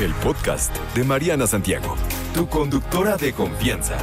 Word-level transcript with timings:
el 0.00 0.14
podcast 0.14 0.76
de 0.94 1.02
Mariana 1.02 1.44
Santiago, 1.48 1.96
tu 2.32 2.48
conductora 2.48 3.16
de 3.16 3.32
confianza. 3.32 3.98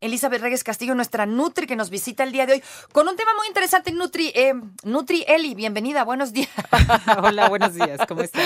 Elizabeth 0.00 0.40
Reyes 0.40 0.64
Castillo, 0.64 0.94
nuestra 0.94 1.26
Nutri, 1.26 1.66
que 1.66 1.76
nos 1.76 1.90
visita 1.90 2.24
el 2.24 2.32
día 2.32 2.46
de 2.46 2.54
hoy 2.54 2.62
con 2.92 3.06
un 3.06 3.16
tema 3.16 3.32
muy 3.36 3.48
interesante, 3.48 3.92
Nutri. 3.92 4.32
Eh, 4.34 4.54
Nutri 4.82 5.26
Eli, 5.28 5.54
bienvenida, 5.54 6.04
buenos 6.04 6.32
días. 6.32 6.48
Hola, 7.22 7.50
buenos 7.50 7.74
días, 7.74 8.00
¿cómo 8.08 8.22
estás? 8.22 8.42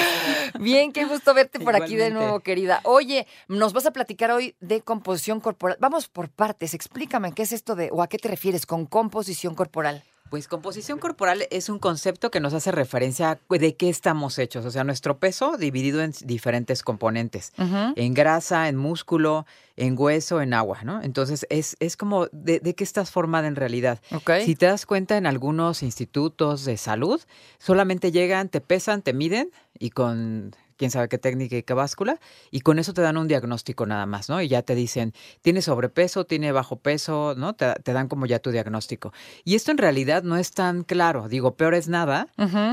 Bien, 0.58 0.92
qué 0.92 1.04
gusto 1.04 1.32
verte 1.32 1.60
por 1.60 1.76
aquí 1.76 1.94
de 1.94 2.10
nuevo, 2.10 2.40
querida. 2.40 2.80
Oye, 2.82 3.28
nos 3.46 3.72
vas 3.72 3.86
a 3.86 3.92
platicar 3.92 4.32
hoy 4.32 4.56
de 4.58 4.80
composición 4.80 5.38
corporal. 5.38 5.76
Vamos 5.78 6.08
por 6.08 6.28
partes, 6.28 6.74
explícame, 6.74 7.32
¿qué 7.34 7.44
es 7.44 7.52
esto 7.52 7.76
de, 7.76 7.90
o 7.92 8.02
a 8.02 8.08
qué 8.08 8.18
te 8.18 8.26
refieres 8.26 8.66
con 8.66 8.86
composición 8.86 9.54
corporal? 9.54 10.02
Pues 10.30 10.48
composición 10.48 10.98
corporal 10.98 11.46
es 11.50 11.68
un 11.68 11.78
concepto 11.78 12.30
que 12.30 12.40
nos 12.40 12.54
hace 12.54 12.72
referencia 12.72 13.30
a 13.32 13.58
de 13.58 13.76
qué 13.76 13.88
estamos 13.88 14.38
hechos, 14.38 14.64
o 14.64 14.70
sea, 14.70 14.82
nuestro 14.82 15.18
peso 15.18 15.56
dividido 15.56 16.02
en 16.02 16.12
diferentes 16.24 16.82
componentes, 16.82 17.52
en 17.58 18.14
grasa, 18.14 18.68
en 18.68 18.76
músculo, 18.76 19.46
en 19.76 19.96
hueso, 19.98 20.40
en 20.40 20.54
agua, 20.54 20.82
¿no? 20.82 21.02
Entonces 21.02 21.46
es, 21.50 21.76
es 21.78 21.96
como 21.96 22.26
de, 22.32 22.58
de 22.58 22.74
qué 22.74 22.84
estás 22.84 23.10
formada 23.10 23.46
en 23.46 23.54
realidad. 23.54 24.00
Si 24.44 24.56
te 24.56 24.66
das 24.66 24.86
cuenta 24.86 25.16
en 25.16 25.26
algunos 25.26 25.82
institutos 25.82 26.64
de 26.64 26.78
salud, 26.78 27.20
solamente 27.58 28.10
llegan, 28.10 28.48
te 28.48 28.60
pesan, 28.60 29.02
te 29.02 29.12
miden 29.12 29.50
y 29.78 29.90
con 29.90 30.56
quién 30.76 30.90
sabe 30.90 31.08
qué 31.08 31.18
técnica 31.18 31.56
y 31.56 31.62
qué 31.62 31.74
báscula, 31.74 32.20
y 32.50 32.60
con 32.60 32.78
eso 32.78 32.94
te 32.94 33.02
dan 33.02 33.16
un 33.16 33.28
diagnóstico 33.28 33.86
nada 33.86 34.06
más, 34.06 34.28
¿no? 34.28 34.40
Y 34.40 34.48
ya 34.48 34.62
te 34.62 34.74
dicen, 34.74 35.12
tiene 35.42 35.62
sobrepeso, 35.62 36.24
tiene 36.24 36.52
bajo 36.52 36.76
peso, 36.76 37.34
¿no? 37.36 37.54
Te, 37.54 37.74
te 37.82 37.92
dan 37.92 38.08
como 38.08 38.26
ya 38.26 38.38
tu 38.38 38.50
diagnóstico. 38.50 39.12
Y 39.44 39.54
esto 39.54 39.70
en 39.70 39.78
realidad 39.78 40.22
no 40.22 40.36
es 40.36 40.52
tan 40.52 40.84
claro, 40.84 41.28
digo, 41.28 41.56
peor 41.56 41.74
es 41.74 41.88
nada, 41.88 42.28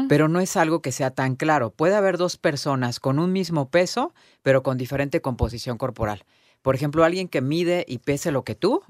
pero 0.08 0.28
no 0.28 0.40
es 0.40 0.58
algo 0.58 0.82
que 0.82 0.92
sea 0.92 1.12
tan 1.12 1.36
claro. 1.36 1.72
Puede 1.72 1.96
haber 1.96 2.18
dos 2.18 2.38
personas 2.38 3.00
con 3.00 3.20
un 3.20 3.32
mismo 3.32 3.70
peso, 3.70 4.14
pero 4.42 4.64
con 4.64 4.78
diferente 4.78 5.22
composición 5.22 5.78
corporal. 5.78 6.26
Por 6.62 6.76
ejemplo, 6.76 7.04
alguien 7.04 7.28
que 7.28 7.42
mide 7.42 7.86
y 7.88 8.00
pese 8.00 8.32
lo 8.32 8.44
que 8.44 8.56
tú, 8.56 8.84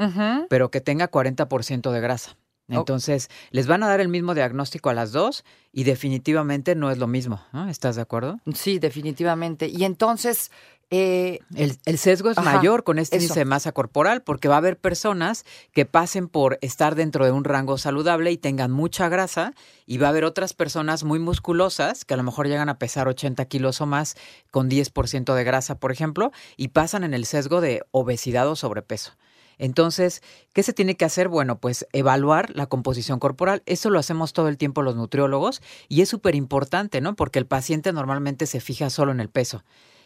pero 0.50 0.72
que 0.72 0.82
tenga 0.82 1.10
40% 1.10 1.92
de 1.92 2.02
grasa. 2.02 2.38
Oh. 2.70 2.76
Entonces, 2.76 3.30
les 3.52 3.68
van 3.68 3.84
a 3.84 3.88
dar 3.88 4.00
el 4.00 4.08
mismo 4.08 4.34
diagnóstico 4.34 4.90
a 4.90 4.94
las 4.94 5.12
dos 5.12 5.44
y 5.74 5.84
definitivamente 5.84 6.76
no 6.76 6.90
es 6.92 6.98
lo 6.98 7.08
mismo. 7.08 7.42
¿no? 7.52 7.68
¿Estás 7.70 7.96
de 7.98 8.02
acuerdo? 8.02 8.40
Sí, 8.54 8.80
definitivamente. 8.80 9.68
Y 9.68 9.84
entonces, 9.84 10.52
eh, 10.94 11.40
El, 11.56 11.78
el 11.86 11.98
sesgo 11.98 12.30
es 12.32 12.38
Ajá, 12.38 12.56
mayor 12.58 12.84
con 12.84 13.00
este 13.00 13.16
eso. 13.16 13.24
índice 13.24 13.40
de 13.40 13.46
masa 13.46 13.72
corporal 13.72 14.24
porque 14.24 14.50
va 14.50 14.56
a 14.56 14.58
haber 14.58 14.78
personas 14.78 15.46
que 15.74 15.86
pasen 15.86 16.28
por 16.28 16.58
estar 16.62 16.96
dentro 16.96 17.24
de 17.24 17.32
un 17.32 17.46
rango 17.46 17.78
saludable 17.78 18.30
y 18.32 18.38
tengan 18.38 18.72
mucha 18.72 19.08
grasa 19.08 19.54
y 19.86 19.98
va 20.00 20.08
a 20.08 20.10
haber 20.10 20.26
otras 20.26 20.54
personas 20.54 21.04
muy 21.06 21.18
musculosas 21.20 22.04
que 22.04 22.14
a 22.14 22.18
lo 22.18 22.24
mejor 22.24 22.48
llegan 22.48 22.68
a 22.68 22.78
pesar 22.78 23.08
80 23.08 23.46
kilos 23.46 23.80
o 23.80 23.86
más 23.86 24.16
con 24.52 24.70
10% 24.70 25.34
de 25.34 25.44
grasa, 25.46 25.76
por 25.80 25.94
ejemplo, 25.94 26.32
y 26.58 26.70
pasan 26.70 27.06
en 27.06 27.14
el 27.14 27.26
sesgo 27.26 27.62
de 27.62 27.84
obesidad 27.92 28.48
o 28.50 28.56
sobrepeso. 28.58 29.14
Entonces, 29.62 30.24
¿qué 30.54 30.64
se 30.64 30.74
tiene 30.74 30.98
que 30.98 31.06
hacer? 31.06 31.28
Bueno, 31.28 31.60
pues 31.60 31.86
evaluar 31.94 32.50
la 32.56 32.66
composición 32.66 33.20
corporal. 33.20 33.62
Eso 33.68 33.92
lo 33.92 34.00
hacemos 34.00 34.34
todo 34.34 34.48
el 34.48 34.58
tiempo 34.58 34.82
los 34.82 34.96
nutriólogos 34.96 35.62
y 35.88 36.02
es 36.02 36.10
súper 36.10 36.34
importante, 36.34 37.00
¿no? 37.00 37.16
Porque 37.16 37.38
el 37.38 37.46
paciente 37.46 37.94
normalmente 37.94 38.48
se 38.48 38.60
fija 38.60 38.90
solo 38.90 39.12
en 39.12 39.20
el 39.20 39.30
peso. 39.30 39.64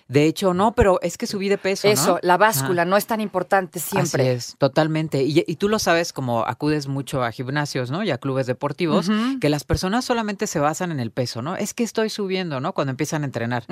De 0.08 0.25
hecho, 0.25 0.53
no, 0.53 0.73
pero 0.73 1.00
es 1.02 1.17
que 1.17 1.25
subí 1.25 1.50
de 1.50 1.58
peso. 1.58 1.88
¿no? 1.88 1.94
eso, 1.94 2.20
la 2.22 2.38
báscula 2.38 2.86
no 2.86 2.95
es 2.95 3.08
tan 3.08 3.22
importante 3.22 3.80
siempre. 3.80 4.30
Así 4.30 4.31
es, 4.31 4.56
totalmente. 4.59 5.23
Y, 5.23 5.44
y 5.47 5.56
tú 5.56 5.67
lo 5.67 5.80
sabes 5.80 6.14
como 6.14 6.45
acudes 6.45 6.88
mucho 6.88 7.23
a 7.23 7.31
gimnasios, 7.31 7.89
¿no? 7.89 8.03
Y 8.03 8.12
a 8.12 8.20
clubes 8.20 8.45
deportivos, 8.45 9.09
que 9.42 9.50
las 9.50 9.64
personas 9.64 10.06
solamente 10.06 10.45
se 10.47 10.59
basan 10.59 10.92
en 10.92 11.00
el 11.00 11.12
peso, 11.12 11.42
¿no? 11.42 11.56
Es 11.56 11.73
que 11.73 11.84
estoy 11.84 12.09
subiendo, 12.09 12.59
¿no? 12.59 12.73
Cuando 12.73 12.92
empiezan 12.92 13.23
a 13.23 13.25
entrenar. 13.25 13.66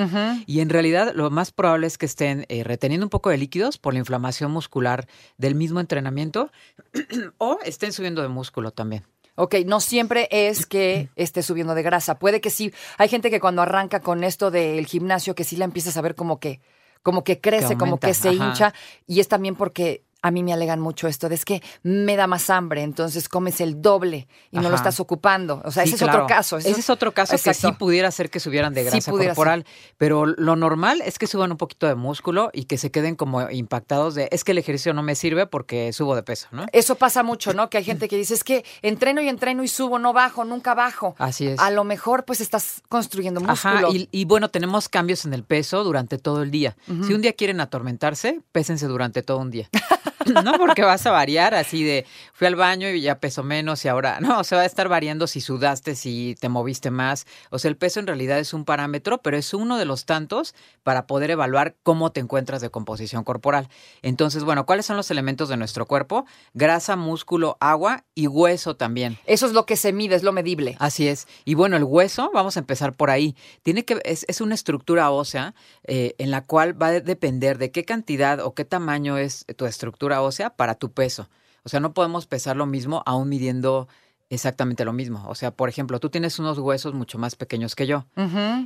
Y 0.48 0.62
en 0.62 0.70
realidad 0.70 1.14
lo 1.14 1.30
más 1.30 1.52
probable 1.52 1.88
es 1.88 1.98
que 1.98 2.06
estén 2.06 2.46
eh, 2.50 2.64
reteniendo 2.64 3.06
un 3.06 3.10
poco 3.10 3.30
de 3.30 3.38
líquidos 3.38 3.78
por 3.78 3.94
la 3.94 4.00
inflamación 4.00 4.52
muscular 4.52 5.08
del 5.38 5.56
mismo 5.56 5.80
entrenamiento 5.80 6.52
o 7.38 7.60
estén 7.64 7.94
subiendo 7.94 8.22
de 8.22 8.28
músculo 8.28 8.72
también. 8.72 9.04
Ok, 9.36 9.56
no 9.66 9.80
siempre 9.80 10.28
es 10.32 10.66
que 10.66 11.10
esté 11.16 11.44
subiendo 11.44 11.76
de 11.76 11.84
grasa. 11.84 12.20
Puede 12.20 12.42
que 12.42 12.50
sí. 12.50 12.74
Hay 12.98 13.10
gente 13.10 13.32
que 13.32 13.40
cuando 13.40 13.62
arranca 13.62 14.02
con 14.02 14.24
esto 14.24 14.52
del 14.52 14.86
gimnasio, 14.86 15.36
que 15.36 15.44
sí 15.44 15.56
la 15.56 15.66
empiezas 15.66 15.98
a 15.98 16.02
ver 16.02 16.16
como 16.16 16.40
que, 16.40 16.62
como 17.02 17.24
que 17.24 17.40
crece, 17.40 17.78
como 17.78 18.00
que 18.00 18.14
se 18.14 18.30
ajá. 18.30 18.50
hincha. 18.50 18.74
Y 19.08 19.20
es 19.20 19.28
también 19.28 19.56
porque 19.56 20.04
a 20.24 20.32
mí 20.32 20.42
me 20.42 20.54
alegan 20.54 20.80
mucho 20.80 21.08
esto 21.08 21.30
de 21.30 21.36
es 21.36 21.44
que 21.44 21.62
me 21.84 22.16
da 22.16 22.28
más 22.28 22.50
hambre, 22.50 22.82
entonces 22.82 23.28
comes 23.28 23.60
el 23.60 23.82
doble 23.82 24.28
y 24.52 24.58
no 24.58 24.70
lo 24.70 24.76
estás 24.76 25.00
ocupando. 25.00 25.62
O 25.66 25.72
sea, 25.72 25.84
Sí, 25.84 25.90
ese 25.94 26.06
es 26.06 26.10
otro 26.10 26.26
caso. 26.26 26.58
Ese 26.58 26.72
es 26.72 26.90
otro 26.90 27.14
caso 27.14 27.36
que 27.38 27.54
sí 27.54 27.72
pudiera 27.74 28.10
ser 28.10 28.30
que 28.30 28.40
subieran 28.40 28.74
de 28.74 28.86
grasa 28.86 29.12
corporal, 29.12 29.66
pero 29.98 30.26
lo 30.26 30.56
normal 30.56 31.02
es 31.02 31.20
que 31.20 31.28
suban 31.28 31.52
un 31.52 31.58
poquito 31.58 31.88
de 31.88 31.96
músculo 31.96 32.50
y 32.54 32.66
que 32.66 32.78
se 32.78 32.90
queden 32.90 33.16
como 33.16 33.50
impactados 33.50 34.16
de, 34.16 34.30
es 34.32 34.46
que 34.46 34.54
el 34.54 34.58
ejercicio 34.60 34.94
no 34.94 35.04
me 35.04 35.16
sirve 35.16 35.46
porque 35.46 35.92
subo 35.92 36.16
de 36.16 36.24
peso, 36.24 36.48
¿no? 36.52 36.66
Eso 36.72 36.96
pasa 36.96 37.22
mucho, 37.22 37.54
¿no? 37.54 37.70
Que 37.70 37.80
hay 37.80 37.84
gente 37.84 38.08
que 38.08 38.16
dice, 38.16 38.34
es 38.34 38.46
que 38.46 38.64
entreno 38.82 39.22
y 39.22 39.28
entreno 39.28 39.62
y 39.62 39.68
subo, 39.68 40.00
no 40.00 40.14
bajo, 40.14 40.46
nunca 40.46 40.74
bajo. 40.74 41.16
Así 41.18 41.48
es. 41.48 41.60
A 41.60 41.70
lo 41.70 41.84
mejor 41.84 42.24
pues 42.24 42.40
estás 42.40 42.82
construyendo 42.88 43.42
músculo. 43.42 43.88
Ajá, 43.88 43.90
y, 43.90 44.08
y 44.12 44.24
bueno, 44.24 44.50
tenemos 44.50 44.88
cambios 44.88 45.26
en 45.26 45.34
el 45.34 45.44
peso 45.44 45.84
durante 45.84 46.18
todo 46.18 46.44
el 46.44 46.52
día. 46.52 46.78
Si 46.88 47.14
un 47.14 47.22
día 47.22 47.34
quieren 47.34 47.60
atormentarse, 47.60 48.40
pésense 48.54 48.88
durante 48.88 49.22
todo 49.22 49.40
un 49.40 49.52
día. 49.52 49.70
no 50.44 50.58
porque 50.58 50.84
vas 50.84 51.06
a 51.06 51.12
variar 51.12 51.54
así 51.54 51.84
de 51.84 52.06
fui 52.34 52.48
al 52.48 52.56
baño 52.56 52.90
y 52.90 53.02
ya 53.02 53.20
peso 53.20 53.44
menos 53.44 53.84
y 53.86 53.88
ahora 53.88 54.20
no, 54.20 54.40
o 54.40 54.44
sea, 54.44 54.58
va 54.58 54.64
a 54.64 54.68
estar 54.68 54.90
variando 54.90 55.28
si 55.28 55.42
sudaste, 55.42 55.96
si 55.96 56.36
te 56.40 56.50
moviste 56.50 56.92
más. 56.92 57.26
O 57.50 57.60
sea, 57.60 57.70
el 57.70 57.78
peso 57.78 58.00
en 58.00 58.08
realidad 58.08 58.40
es 58.40 58.54
un 58.54 58.66
parámetro, 58.66 59.20
pero 59.20 59.38
es 59.38 59.54
uno 59.54 59.78
de 59.78 59.86
los 59.86 60.06
tantos 60.06 60.56
para 60.84 61.08
poder 61.08 61.32
evaluar 61.32 61.76
cómo 61.84 62.12
te 62.12 62.20
encuentras 62.20 62.62
de 62.62 62.70
composición 62.70 63.24
corporal. 63.24 63.70
Entonces, 64.02 64.44
bueno, 64.44 64.66
¿cuáles 64.66 64.86
son 64.86 64.98
los 64.98 65.12
elementos 65.12 65.50
de 65.50 65.58
nuestro 65.58 65.86
cuerpo? 65.86 66.26
Grasa, 66.54 66.96
músculo, 66.96 67.58
agua 67.60 68.04
y 68.16 68.28
hueso 68.28 68.76
también. 68.76 69.18
Eso 69.26 69.46
es 69.46 69.54
lo 69.54 69.66
que 69.66 69.76
se 69.76 69.94
mide, 69.94 70.16
es 70.16 70.24
lo 70.24 70.32
medible. 70.32 70.76
Así 70.80 71.08
es. 71.08 71.28
Y 71.46 71.56
bueno, 71.56 71.78
el 71.78 71.84
hueso, 71.84 72.32
vamos 72.34 72.58
a 72.58 72.60
empezar 72.60 72.94
por 72.94 73.10
ahí. 73.10 73.36
Tiene 73.64 73.86
que, 73.86 74.02
es, 74.04 74.26
es 74.28 74.42
una 74.42 74.56
estructura 74.56 75.12
ósea 75.12 75.54
eh, 75.86 76.16
en 76.18 76.32
la 76.32 76.44
cual 76.44 76.82
va 76.82 76.88
a 76.88 77.00
depender 77.00 77.58
de 77.58 77.72
qué 77.72 77.84
cantidad 77.86 78.40
o 78.40 78.54
qué 78.54 78.66
tamaño 78.66 79.18
es 79.18 79.46
tu 79.58 79.66
estructura 79.66 80.13
ósea 80.22 80.52
para 80.52 80.76
tu 80.76 80.92
peso. 80.92 81.30
O 81.64 81.70
sea, 81.70 81.80
no 81.80 81.94
podemos 81.94 82.28
pesar 82.28 82.56
lo 82.56 82.66
mismo 82.66 83.04
aún 83.06 83.30
midiendo 83.30 83.88
exactamente 84.30 84.86
lo 84.86 84.94
mismo. 84.94 85.24
O 85.28 85.36
sea, 85.36 85.52
por 85.52 85.70
ejemplo, 85.70 86.00
tú 86.00 86.10
tienes 86.10 86.40
unos 86.40 86.58
huesos 86.58 86.94
mucho 86.94 87.18
más 87.18 87.36
pequeños 87.36 87.76
que 87.76 87.88
yo. 87.88 88.06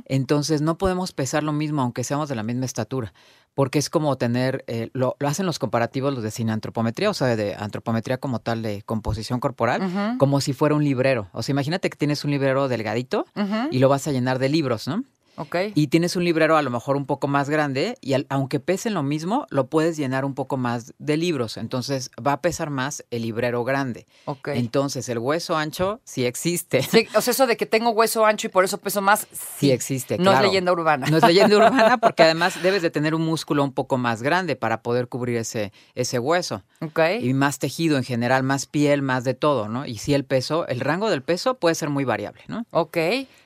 Entonces 0.06 0.62
no 0.62 0.78
podemos 0.78 1.12
pesar 1.12 1.42
lo 1.42 1.52
mismo 1.52 1.82
aunque 1.82 2.04
seamos 2.04 2.28
de 2.28 2.34
la 2.34 2.42
misma 2.42 2.64
estatura, 2.64 3.12
porque 3.54 3.78
es 3.78 3.90
como 3.90 4.16
tener, 4.16 4.64
eh, 4.66 4.90
lo, 4.92 5.16
lo 5.18 5.28
hacen 5.28 5.46
los 5.46 5.58
comparativos 5.58 6.14
los 6.14 6.22
de 6.22 6.30
sinantropometría, 6.30 7.10
o 7.10 7.14
sea, 7.14 7.36
de 7.36 7.54
antropometría 7.54 8.18
como 8.18 8.40
tal 8.40 8.62
de 8.62 8.82
composición 8.82 9.40
corporal, 9.40 10.16
como 10.18 10.40
si 10.40 10.52
fuera 10.52 10.74
un 10.74 10.84
librero. 10.84 11.28
O 11.32 11.42
sea, 11.42 11.52
imagínate 11.52 11.90
que 11.90 11.96
tienes 11.96 12.24
un 12.24 12.30
librero 12.30 12.68
delgadito 12.68 13.26
y 13.70 13.78
lo 13.78 13.88
vas 13.88 14.08
a 14.08 14.12
llenar 14.12 14.38
de 14.38 14.48
libros, 14.48 14.88
¿no? 14.88 15.04
Ok. 15.38 15.56
Y 15.74 15.86
tienes 15.86 16.16
un 16.16 16.24
librero 16.24 16.56
a 16.56 16.62
lo 16.62 16.70
mejor 16.70 16.96
un 16.96 17.06
poco 17.06 17.28
más 17.28 17.48
grande 17.48 17.96
y 18.00 18.14
al- 18.14 18.26
aunque 18.28 18.60
pesen 18.60 18.94
lo 18.94 19.02
mismo, 19.02 19.46
lo 19.50 19.68
puedes 19.68 19.96
llenar 19.96 20.24
un 20.24 20.34
poco 20.34 20.56
más 20.56 20.94
de 20.98 21.16
libros. 21.16 21.56
Entonces 21.56 22.10
va 22.24 22.32
a 22.34 22.40
pesar 22.42 22.70
más 22.70 23.04
el 23.10 23.22
librero 23.22 23.64
grande. 23.64 24.06
ok. 24.26 24.48
Entonces 24.48 25.08
el 25.08 25.18
hueso 25.18 25.56
ancho 25.56 26.00
sí 26.04 26.24
existe. 26.26 26.82
Sí, 26.82 27.06
o 27.14 27.20
sea, 27.20 27.32
eso 27.32 27.46
de 27.46 27.56
que 27.56 27.66
tengo 27.66 27.90
hueso 27.90 28.24
ancho 28.26 28.46
y 28.48 28.50
por 28.50 28.64
eso 28.64 28.78
peso 28.78 29.00
más, 29.00 29.26
Sí 29.58 29.70
existe, 29.70 30.18
No 30.18 30.24
claro. 30.30 30.38
es 30.38 30.42
leyenda 30.52 30.72
urbana. 30.72 31.06
No 31.08 31.18
es 31.18 31.24
leyenda 31.24 31.56
urbana 31.56 31.98
porque 31.98 32.22
además 32.24 32.62
debes 32.62 32.82
de 32.82 32.90
tener 32.90 33.14
un 33.14 33.22
músculo 33.24 33.62
un 33.64 33.72
poco 33.72 33.96
más 33.98 34.22
grande 34.22 34.56
para 34.56 34.82
poder 34.82 35.08
cubrir 35.08 35.36
ese, 35.36 35.72
ese 35.94 36.18
hueso. 36.18 36.62
Ok. 36.80 37.00
Y 37.20 37.32
más 37.34 37.58
tejido 37.58 37.96
en 37.96 38.04
general, 38.04 38.42
más 38.42 38.66
piel, 38.66 39.02
más 39.02 39.24
de 39.24 39.34
todo, 39.34 39.68
¿no? 39.68 39.86
Y 39.86 39.98
sí 39.98 40.14
el 40.14 40.24
peso, 40.24 40.66
el 40.68 40.80
rango 40.80 41.10
del 41.10 41.22
peso 41.22 41.54
puede 41.58 41.74
ser 41.74 41.90
muy 41.90 42.04
variable, 42.04 42.42
¿no? 42.48 42.64
Ok. 42.70 42.96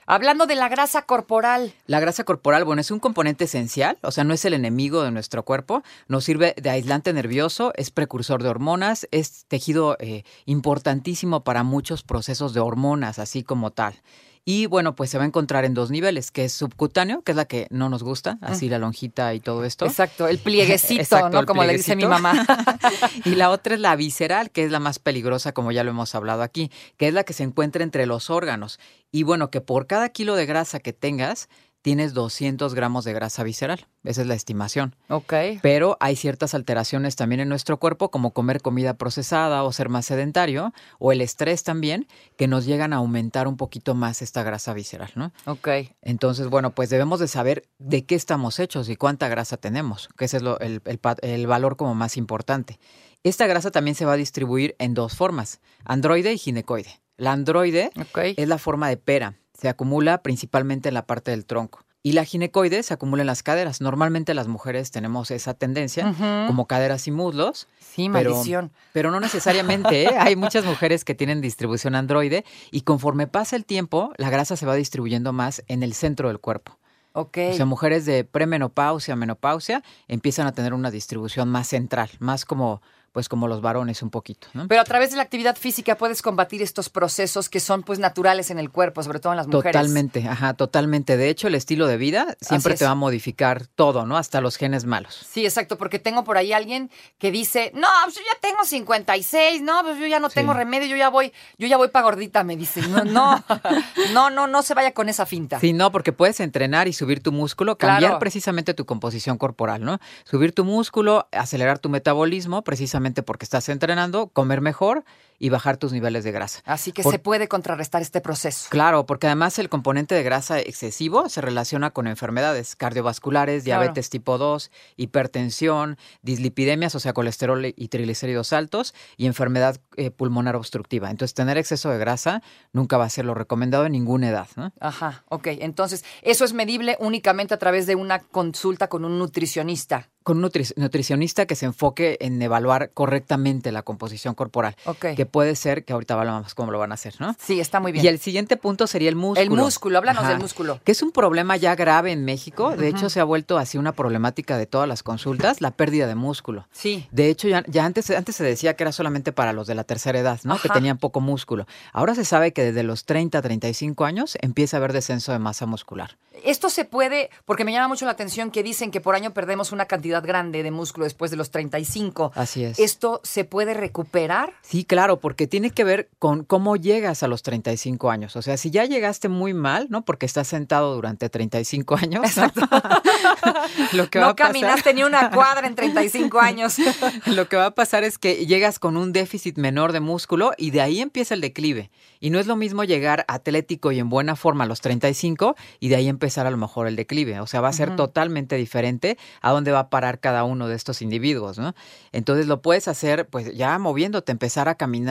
Hablando 0.07 0.47
de 0.47 0.57
la 0.57 0.69
grasa 0.69 1.03
corporal. 1.03 1.73
La 1.87 2.01
grasa 2.01 2.25
corporal, 2.25 2.65
bueno, 2.65 2.81
es 2.81 2.91
un 2.91 2.99
componente 2.99 3.45
esencial, 3.45 3.99
o 4.03 4.11
sea, 4.11 4.25
no 4.25 4.35
es 4.35 4.45
el 4.45 4.55
enemigo 4.55 5.03
de 5.03 5.13
nuestro 5.13 5.45
cuerpo, 5.45 5.83
nos 6.09 6.25
sirve 6.25 6.55
de 6.61 6.71
aislante 6.71 7.13
nervioso, 7.13 7.73
es 7.77 7.91
precursor 7.91 8.43
de 8.43 8.49
hormonas, 8.49 9.07
es 9.13 9.45
tejido 9.47 9.97
eh, 10.01 10.25
importantísimo 10.45 11.45
para 11.45 11.63
muchos 11.63 12.03
procesos 12.03 12.53
de 12.53 12.61
hormonas, 12.61 13.19
así 13.19 13.45
como 13.45 13.71
tal. 13.71 13.95
Y 14.45 14.67
bueno, 14.67 14.97
pues 14.97 15.11
se 15.11 15.19
va 15.19 15.25
a 15.25 15.27
encontrar 15.27 15.65
en 15.65 15.73
dos 15.73 15.91
niveles, 15.91 16.33
que 16.33 16.45
es 16.45 16.53
subcutáneo, 16.53 17.23
que 17.23 17.31
es 17.31 17.37
la 17.37 17.45
que 17.45 17.69
no 17.71 17.89
nos 17.89 18.03
gusta, 18.03 18.39
así 18.41 18.69
la 18.69 18.79
lonjita 18.79 19.35
y 19.35 19.41
todo 19.41 19.65
esto. 19.65 19.87
Exacto, 19.87 20.27
el 20.27 20.39
plieguecito, 20.41 21.01
Exacto, 21.01 21.31
¿no? 21.31 21.41
el 21.41 21.47
Como 21.47 21.63
le 21.63 21.77
dice 21.77 21.95
mi 21.95 22.07
mamá. 22.07 22.45
y 23.25 23.37
la 23.37 23.51
otra 23.51 23.75
es 23.75 23.81
la 23.81 23.95
visceral, 23.95 24.51
que 24.51 24.65
es 24.65 24.73
la 24.73 24.81
más 24.81 24.99
peligrosa, 24.99 25.53
como 25.53 25.71
ya 25.71 25.85
lo 25.85 25.91
hemos 25.91 26.17
hablado 26.17 26.43
aquí, 26.43 26.73
que 26.97 27.07
es 27.07 27.15
la 27.15 27.23
que 27.23 27.35
se 27.35 27.45
encuentra 27.45 27.85
entre 27.85 28.07
los 28.07 28.31
órganos. 28.31 28.81
Y 29.13 29.23
bueno, 29.23 29.51
que 29.51 29.61
por 29.61 29.87
cada 29.87 30.09
kilo 30.09 30.35
de 30.35 30.47
grasa 30.47 30.81
que 30.81 30.93
tengas, 30.93 31.49
tienes 31.83 32.15
200 32.15 32.75
gramos 32.75 33.05
de 33.05 33.13
grasa 33.13 33.43
visceral. 33.43 33.87
Esa 34.05 34.23
es 34.23 34.27
la 34.27 34.35
estimación. 34.35 34.97
Ok. 35.09 35.33
Pero 35.63 35.97
hay 36.01 36.17
ciertas 36.17 36.55
alteraciones 36.55 37.17
también 37.17 37.41
en 37.41 37.49
nuestro 37.49 37.79
cuerpo, 37.79 38.11
como 38.11 38.33
comer 38.33 38.63
comida 38.63 38.95
procesada 38.95 39.63
o 39.65 39.73
ser 39.73 39.89
más 39.89 40.07
sedentario, 40.07 40.73
o 40.99 41.13
el 41.13 41.21
estrés 41.21 41.63
también, 41.65 42.07
que 42.37 42.49
nos 42.49 42.65
llegan 42.65 42.93
a 42.93 42.97
aumentar 42.97 43.47
un 43.49 43.57
poquito 43.57 43.95
más 43.95 44.23
esta 44.23 44.43
grasa 44.43 44.73
visceral, 44.73 45.11
¿no? 45.17 45.33
Ok. 45.47 45.69
Entonces, 46.03 46.49
bueno, 46.49 46.71
pues 46.75 46.89
debemos 46.91 47.21
de 47.21 47.29
saber 47.29 47.65
de 47.79 48.05
qué 48.07 48.15
estamos 48.15 48.59
hechos 48.59 48.89
y 48.89 48.97
cuánta 48.97 49.29
grasa 49.29 49.57
tenemos, 49.57 50.09
que 50.17 50.25
ese 50.25 50.39
es 50.39 50.43
lo- 50.43 50.59
el, 50.61 50.81
el 50.85 50.99
pa- 50.99 51.17
el 51.23 51.47
valor 51.47 51.77
como 51.77 51.95
más 51.95 52.17
importante. 52.17 52.79
Esta 53.25 53.47
grasa 53.47 53.71
también 53.71 53.95
se 53.95 54.05
va 54.05 54.15
a 54.15 54.17
distribuir 54.17 54.75
en 54.79 54.95
dos 54.95 55.15
formas, 55.17 55.61
androide 55.85 56.33
y 56.33 56.39
ginecoide. 56.39 57.01
La 57.17 57.33
androide 57.33 57.91
es 58.37 58.49
la 58.49 58.59
forma 58.59 58.89
de 58.89 58.97
pera, 58.97 59.35
se 59.63 59.69
acumula 59.69 60.23
principalmente 60.23 60.89
en 60.89 60.95
la 60.95 61.07
parte 61.07 61.31
del 61.31 61.47
tronco. 61.47 61.85
Y 62.03 62.13
la 62.13 62.25
ginecoide 62.25 62.83
se 62.83 62.93
acumula 62.93 63.23
en 63.23 63.29
las 63.29 63.45
caderas. 63.45 63.81
Normalmente 63.81 64.35
las 64.35 64.49
mujeres 64.49 64.91
tenemos 64.91 65.31
esa 65.31 65.55
tendencia, 65.55 66.13
como 66.49 66.67
caderas 66.67 67.07
y 67.07 67.13
muslos, 67.13 67.69
Sí, 67.79 68.11
pero- 68.13 68.31
maldición. 68.33 68.73
pero 68.93 69.13
no 69.13 69.21
necesariamente. 69.21 70.03
¿eh? 70.03 70.11
Hay 70.19 70.35
muchas 70.35 70.65
mujeres 70.65 71.05
que 71.05 71.15
tienen 71.15 71.41
distribución 71.41 71.95
androide 71.95 72.45
y 72.73 72.81
conforme 72.81 73.29
pasa 73.29 73.55
el 73.55 73.65
tiempo, 73.65 74.13
la 74.17 74.31
grasa 74.31 74.57
se 74.57 74.67
va 74.67 74.75
distribuyendo 74.75 75.33
más 75.33 75.63
en 75.69 75.85
el 75.85 75.95
centro 75.95 76.27
del 76.27 76.41
cuerpo. 76.41 76.77
Ok. 77.13 77.39
O 77.53 77.55
sea, 77.55 77.67
mujeres 77.67 78.05
de 78.05 78.25
premenopausia, 78.25 79.15
menopausia, 79.15 79.85
empiezan 80.09 80.49
a 80.49 80.53
tener 80.53 80.75
una 80.75 80.91
distribución 80.91 81.49
más 81.51 81.69
central, 81.69 82.11
más 82.19 82.45
como, 82.45 82.83
pues 83.13 83.29
como 83.29 83.47
los 83.47 83.61
varones 83.61 84.03
un 84.03 84.11
poquito, 84.11 84.49
¿no? 84.55 84.67
Pero 84.69 84.81
a 84.81 84.85
través 84.85 85.11
de 85.11 85.17
la 85.17 85.23
actividad 85.23 85.57
física 85.57 85.97
puedes 85.97 86.23
combatir 86.23 86.63
estos 86.63 86.89
procesos 86.89 87.49
que 87.49 87.61
son 87.61 87.83
pues 87.83 87.99
naturales 87.99 88.51
en 88.51 88.59
el 88.59 88.71
cuerpo, 88.71 89.03
sobre 89.03 89.21
todo 89.21 89.33
en 89.33 89.37
las 89.37 89.47
mujeres. 89.47 89.73
Totalmente, 89.73 90.27
ajá, 90.27 90.55
totalmente. 90.55 91.17
De 91.17 91.29
hecho, 91.29 91.49
el 91.49 91.55
estilo 91.55 91.87
de 91.87 91.97
vida 91.99 92.37
siempre 92.41 92.75
te 92.75 92.85
va 92.85 92.93
a 92.93 92.95
modificar 92.95 93.67
todo, 93.67 94.07
¿no? 94.07 94.17
Hasta 94.17 94.41
los 94.41 94.57
genes 94.57 94.85
malos. 94.87 95.27
Sí, 95.29 95.45
exacto, 95.45 95.77
porque 95.79 95.99
tengo 95.99 96.25
por 96.25 96.37
ahí 96.39 96.53
alguien 96.53 96.91
que 97.19 97.31
dice, 97.31 97.71
no, 97.75 97.87
pues 98.05 98.17
yo 98.17 98.23
ya 98.23 98.39
tengo 98.41 98.65
56, 98.65 99.61
no, 99.63 99.83
pues 99.83 99.99
yo 99.99 100.07
ya 100.07 100.19
no 100.19 100.29
Sí. 100.31 100.37
tengo 100.37 100.55
remedio, 100.55 100.87
yo 100.89 100.97
ya 100.97 101.11
voy, 101.11 101.33
yo 101.59 101.67
ya 101.69 101.77
voy 101.77 101.89
para 101.89 102.05
gordita, 102.05 102.43
me 102.45 102.57
dice. 102.57 102.81
No, 102.89 103.05
no, 103.05 103.45
no, 104.15 104.31
no, 104.31 104.47
no 104.47 104.63
se 104.63 104.73
vaya 104.75 104.93
con 104.95 105.09
esa 105.11 105.27
finta. 105.27 105.61
Sí, 105.61 105.73
no, 105.75 105.93
porque 105.93 106.13
puedes 106.13 106.41
entrenar 106.41 106.89
y 106.89 106.93
subir 106.95 107.23
tu 107.23 107.33
músculo, 107.33 107.77
cambiar 107.77 108.01
Claro. 108.13 108.19
precisamente 108.19 108.73
tu 108.75 108.87
composición 108.87 109.37
corporal, 109.37 109.85
¿no? 109.85 109.99
Subir 110.25 110.53
tu 110.55 110.65
músculo, 110.65 111.29
acelerar 111.33 111.79
tu 111.79 111.89
metabolismo, 111.91 112.63
precisamente 112.63 113.02
porque 113.23 113.45
estás 113.45 113.69
entrenando, 113.69 114.29
comer 114.29 114.61
mejor 114.61 115.05
y 115.43 115.49
bajar 115.49 115.77
tus 115.77 115.93
niveles 115.93 116.23
de 116.23 116.31
grasa. 116.31 116.61
Así 116.65 116.93
que 116.93 117.03
Por- 117.03 117.13
se 117.13 117.19
puede 117.19 117.49
contrarrestar 117.49 118.01
este 118.01 118.21
proceso. 118.21 118.69
Claro, 118.71 119.07
porque 119.07 119.27
además 119.27 119.59
el 119.59 119.69
componente 119.69 120.15
de 120.15 120.23
grasa 120.23 120.61
excesivo 120.61 121.29
se 121.29 121.41
relaciona 121.41 121.91
con 121.91 122.07
enfermedades 122.07 122.77
cardiovasculares, 122.77 123.65
Claro. 123.65 123.81
diabetes 123.83 124.09
tipo 124.09 124.39
2, 124.39 124.71
hipertensión, 124.97 125.99
dislipidemias, 126.23 126.95
o 126.95 127.01
sea, 127.01 127.13
colesterol 127.13 127.65
y 127.67 127.89
triglicéridos 127.89 128.53
altos 128.53 128.95
y 129.17 129.27
enfermedad 129.27 129.79
eh, 129.97 130.11
pulmonar 130.11 130.57
obstructiva. 130.57 131.11
Entonces, 131.11 131.35
tener 131.35 131.59
exceso 131.59 131.91
de 131.91 131.99
grasa 131.99 132.43
nunca 132.73 132.97
va 132.97 133.05
a 133.05 133.11
ser 133.11 133.25
lo 133.25 133.35
recomendado 133.35 133.85
en 133.87 133.93
ninguna 133.93 134.29
edad, 134.29 134.47
¿no? 134.57 134.73
Ajá, 134.81 135.25
ok. 135.29 135.49
Entonces, 135.61 136.05
eso 136.23 136.45
es 136.45 136.53
medible 136.53 136.97
únicamente 137.01 137.53
a 137.53 137.59
través 137.59 137.87
de 137.87 137.97
una 137.97 138.21
consulta 138.21 138.89
con 138.89 139.05
un 139.05 139.19
nutricionista. 139.19 140.09
Con 140.23 140.37
un 140.39 140.45
nutri- 140.45 140.73
nutricionista 140.77 141.47
que 141.47 141.57
se 141.57 141.67
enfoque 141.67 142.17
en 142.21 142.41
evaluar 142.41 142.91
correctamente 142.93 143.73
la 143.73 143.83
composición 143.83 144.35
corporal, 144.37 144.77
Ok. 144.85 145.07
que 145.17 145.27
puede 145.33 145.57
ser, 145.57 145.85
que 145.85 145.93
ahorita 145.93 146.15
hablamos 146.15 146.55
cómo 146.55 146.71
lo 146.71 146.79
van 146.79 146.93
a 146.93 146.95
hacer, 146.95 147.15
¿no? 147.19 147.35
Sí, 147.41 147.59
está 147.59 147.81
muy 147.81 147.91
bien. 147.91 148.05
Y 148.05 148.09
el 148.09 148.21
siguiente 148.21 148.57
punto 148.57 148.87
sería 148.87 149.09
el 149.09 149.17
músculo. 149.17 149.41
El 149.43 149.51
músculo, 149.51 149.99
háblanos 149.99 150.23
Ajá. 150.23 150.33
del 150.33 150.41
músculo. 150.41 150.81
Que 150.85 150.93
es 150.93 151.03
un 151.03 151.11
problema 151.11 151.57
ya 151.57 151.75
grave 151.75 152.13
en 152.13 152.25
México. 152.25 152.77
De 152.77 152.87
hecho, 152.87 153.11
se 153.11 153.19
ha 153.19 153.25
vuelto 153.25 153.59
así 153.59 153.79
una 153.79 153.93
problemática 153.93 154.57
de 154.57 154.67
todas 154.67 154.87
las 154.87 155.03
consultas, 155.03 155.61
la 155.61 155.73
pérdida 155.73 156.07
de 156.07 156.15
músculo. 156.15 156.69
Sí. 156.71 157.09
De 157.11 157.29
hecho, 157.29 157.49
ya, 157.49 157.65
ya 157.67 157.85
antes, 157.85 158.11
antes 158.11 158.37
se 158.37 158.45
decía 158.45 158.75
que 158.77 158.85
era 158.85 158.93
solamente 158.93 159.33
para 159.33 159.53
los 159.53 159.67
de 159.67 159.75
la 159.75 159.85
tercera 159.85 160.19
edad, 160.21 160.39
¿no? 160.45 160.59
Que 160.59 160.69
tenían 160.69 160.99
poco 160.99 161.21
músculo. 161.21 161.67
Ahora 161.93 162.15
se 162.15 162.25
sabe 162.25 162.53
que 162.53 162.63
desde 162.63 162.83
los 162.83 163.05
30 163.07 163.39
a 163.39 163.43
35 163.43 164.05
años 164.05 164.37
empieza 164.43 164.77
a 164.77 164.79
haber 164.79 164.93
descenso 164.93 165.33
de 165.33 165.39
masa 165.39 165.67
muscular. 165.67 166.19
Esto 166.45 166.71
se 166.71 166.85
puede, 166.85 167.31
porque 167.45 167.65
me 167.65 167.73
llama 167.73 167.89
mucho 167.89 168.05
la 168.05 168.13
atención 168.13 168.51
que 168.51 168.63
dicen 168.63 168.91
que 168.91 169.01
por 169.01 169.15
año 169.15 169.33
perdemos 169.33 169.71
una 169.73 169.87
cantidad 169.87 170.25
grande 170.25 170.63
de 170.63 170.71
músculo 170.71 171.05
después 171.05 171.31
de 171.31 171.37
los 171.37 171.51
35. 171.51 172.33
Así 172.35 172.65
es. 172.65 172.79
¿Esto 172.79 173.21
se 173.23 173.45
puede 173.45 173.75
recuperar? 173.75 174.53
Sí, 174.63 174.85
claro, 174.85 175.21
porque 175.23 175.47
tiene 175.47 175.71
que 175.71 175.85
ver 175.85 176.11
con 176.19 176.45
cómo 176.45 176.75
llegas 176.75 177.23
a 177.23 177.29
los 177.29 177.43
35 177.45 178.11
años. 178.11 178.35
O 178.35 178.43
sea, 178.43 178.57
si 178.57 178.71
ya 178.71 178.85
llegaste 178.85 179.29
muy 179.29 179.55
mal, 179.55 179.87
¿no? 179.89 180.05
Porque 180.05 180.27
estás 180.27 180.49
sentado 180.49 180.95
durante 180.97 181.31
35 181.31 181.97
años. 181.97 182.37
¿no? 182.37 182.51
lo 183.93 184.11
que 184.11 184.19
va 184.19 184.25
no 184.27 184.31
a 184.33 184.37
pasar, 184.37 184.53
caminaste 184.53 184.95
ni 184.95 185.05
una 185.05 185.31
cuadra 185.31 185.69
en 185.69 185.77
35 185.77 186.41
años. 186.41 186.77
lo 187.27 187.49
que 187.49 187.57
va 187.57 187.67
a 187.67 187.75
pasar 187.75 188.03
es 188.03 188.19
que 188.19 188.47
llegas 188.47 188.81
con 188.81 188.97
un 188.97 189.13
déficit 189.13 189.59
menor 189.59 189.93
de 189.93 190.01
músculo 190.01 190.53
y 190.59 190.73
de 190.73 190.81
ahí 190.81 191.01
empieza 191.01 191.35
el 191.35 191.41
declive. 191.41 191.93
Y 192.19 192.31
no 192.31 192.41
es 192.41 192.49
lo 192.49 192.57
mismo 192.57 192.83
llegar 192.83 193.25
atlético 193.29 193.93
y 193.93 194.01
en 194.01 194.09
buena 194.09 194.35
forma 194.35 194.65
a 194.65 194.67
los 194.67 194.81
35 194.81 195.55
y 195.79 195.89
de 195.89 195.97
ahí 195.97 196.09
empezar 196.09 196.49
a 196.49 196.51
lo 196.51 196.57
mejor 196.57 196.89
el 196.89 196.97
declive. 196.97 197.39
O 197.39 197.47
sea, 197.47 197.61
va 197.61 197.69
a 197.69 197.73
ser 197.73 197.95
totalmente 197.95 198.57
diferente 198.57 199.19
a 199.41 199.53
dónde 199.53 199.71
va 199.71 199.81
a 199.81 199.89
parar 199.89 200.19
cada 200.19 200.43
uno 200.43 200.67
de 200.67 200.75
estos 200.75 201.01
individuos, 201.01 201.59
¿no? 201.59 201.77
Entonces 202.11 202.49
lo 202.49 202.61
puedes 202.61 202.89
hacer 202.89 203.29
pues 203.29 203.55
ya 203.55 203.79
moviéndote, 203.79 204.33
empezar 204.33 204.69
a 204.69 204.75
caminar. 204.75 205.02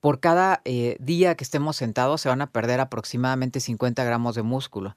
Por 0.00 0.20
cada 0.20 0.62
eh, 0.64 0.96
día 1.00 1.34
que 1.34 1.44
estemos 1.44 1.76
sentados 1.76 2.20
se 2.20 2.28
van 2.28 2.42
a 2.42 2.50
perder 2.50 2.80
aproximadamente 2.80 3.60
50 3.60 4.02
gramos 4.04 4.34
de 4.34 4.42
músculo. 4.42 4.96